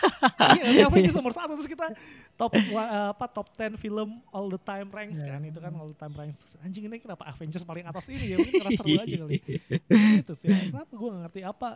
[0.72, 1.92] iya, Avengers nomor satu terus kita
[2.34, 5.36] top eh, apa top 10 film all the time ranks Iya.
[5.36, 6.56] kan itu kan all the time ranks.
[6.64, 8.36] Anjing ini kenapa Avengers paling atas ini ya?
[8.40, 9.34] Mungkin karena seru aja kali.
[10.24, 10.48] itu sih.
[10.48, 11.68] Kenapa gue gak ngerti apa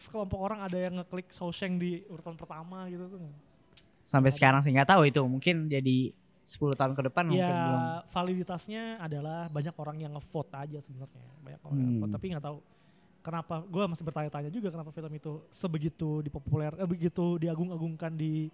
[0.00, 3.20] sekelompok orang ada yang ngeklik Shawshank di urutan pertama gitu tuh.
[4.08, 4.36] Sampai Ada.
[4.40, 5.20] sekarang sih nggak tahu itu.
[5.20, 6.16] Mungkin jadi
[6.52, 7.80] 10 tahun ke depan mungkin Ya belum.
[8.06, 11.24] validitasnya adalah banyak orang yang ngevote aja sebenarnya.
[11.40, 11.96] Banyak orang yang Hmm.
[11.96, 12.56] ngevote tapi nggak tahu
[13.20, 18.50] kenapa gue masih bertanya-tanya juga kenapa film itu sebegitu dipopuler eh, begitu diagung-agungkan di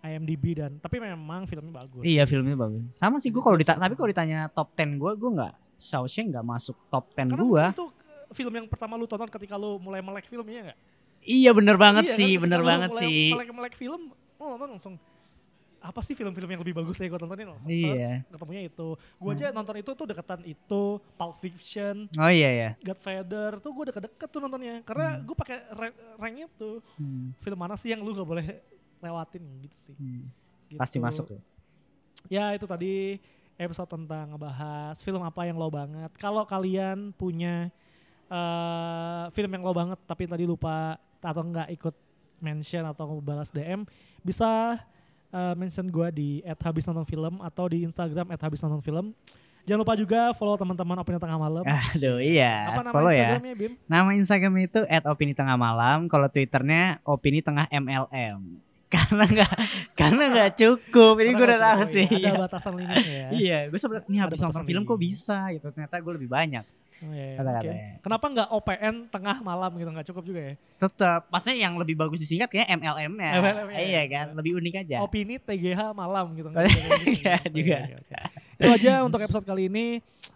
[0.00, 2.02] IMDb dan tapi memang filmnya bagus.
[2.02, 2.90] Iya filmnya bagus.
[2.90, 6.42] Sama sih gue kalau ditanya, tapi kalau ditanya top 10 gue, gue nggak Shawshank nggak
[6.44, 7.46] masuk top 10 Karena gue.
[7.64, 7.86] mungkin itu
[8.32, 10.78] film yang pertama lu tonton ketika lu mulai melek filmnya nggak?
[11.22, 13.26] Iya bener banget Iya kan, sih, ketika bener banget mulai sih.
[13.30, 14.94] Melek-melek film, lu nonton langsung
[15.82, 18.22] apa sih film-film yang lebih bagus yang gue tontonin langsung Iya.
[18.24, 18.94] ketemunya itu.
[19.18, 22.70] Gue aja nonton itu tuh deketan itu, Pulp Fiction, Oh iya ya.
[22.78, 27.74] Godfather tuh gue deket-deket tuh nontonnya karena gue pakai rank, rank itu Hmm, film mana
[27.74, 28.46] sih yang lu gak boleh
[28.98, 30.22] lewatin gitu sih hmm.
[30.70, 30.78] Gitu.
[30.78, 31.40] Pasti masuk tuh.
[32.26, 33.18] ya itu tadi
[33.54, 37.68] episode tentang ngebahas film apa yang lo banget kalau kalian punya
[38.28, 41.94] eh film yang lo banget tapi tadi lupa atau nggak ikut
[42.38, 43.84] mention atau balas DM
[44.20, 44.78] bisa
[45.32, 49.16] eh, mention gue di @habis nonton film atau di Instagram @habis nonton film
[49.62, 51.62] jangan lupa juga follow teman-teman opini tengah malam
[51.94, 52.74] Aduh iya.
[52.74, 53.38] apa nama Follow ya.
[53.38, 56.10] Instagramnya Bim Nama Instagram itu @opini tengah malam.
[56.10, 58.58] Kalau Twitternya opini tengah MLM.
[58.92, 59.52] Karena nggak
[59.96, 61.14] karena nggak cukup.
[61.16, 62.06] Ini gue udah tahu cukup, sih.
[62.12, 62.36] ya.
[62.36, 63.28] Ada batasan limitnya ya.
[63.40, 65.72] Iya, gue sempet nih habis nonton film kok bisa gitu.
[65.72, 66.60] Ternyata gue lebih banyak.
[67.02, 67.36] Oh, iya, iya.
[67.36, 67.74] Kata-katanya.
[67.74, 68.00] Oke.
[68.02, 70.54] Kenapa nggak OPN tengah malam gitu nggak cukup juga ya?
[70.78, 73.30] Tetap, maksudnya yang lebih bagus disingkat kayak MLM-nya.
[73.42, 74.02] MLM -nya, iya ya.
[74.06, 74.96] kan, lebih unik aja.
[75.02, 76.48] Opini TGH malam gitu.
[76.48, 76.62] Oh,
[77.04, 77.78] iya, Oke, juga.
[77.82, 78.14] oke, oke.
[78.62, 79.86] Itu aja untuk episode kali ini.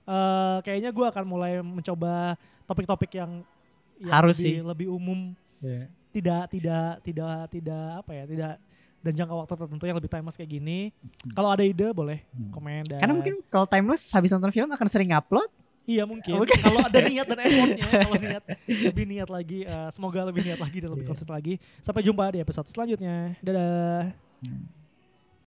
[0.06, 2.34] Eh, kayaknya gue akan mulai mencoba
[2.66, 3.46] topik-topik yang,
[3.98, 4.56] yang Harus lebih, sih.
[4.62, 5.34] lebih umum.
[5.62, 5.86] Iya.
[6.10, 8.52] Tidak tidak tidak tidak apa ya tidak
[9.04, 10.90] dan jangka waktu tertentu yang lebih timeless kayak gini.
[11.30, 12.50] Kalau ada ide boleh Hmm.
[12.50, 15.46] komen dan Karena mungkin kalau timeless habis nonton film akan sering upload.
[15.86, 16.42] Iya mungkin.
[16.42, 16.58] Mungkin.
[16.58, 20.78] Kalau ada niat dan effortnya, kalau niat lebih niat lagi, eh, semoga lebih niat lagi
[20.82, 21.10] dan lebih Iya.
[21.14, 21.54] konsisten lagi.
[21.78, 23.38] Sampai jumpa di episode selanjutnya.
[23.38, 24.75] Dadah.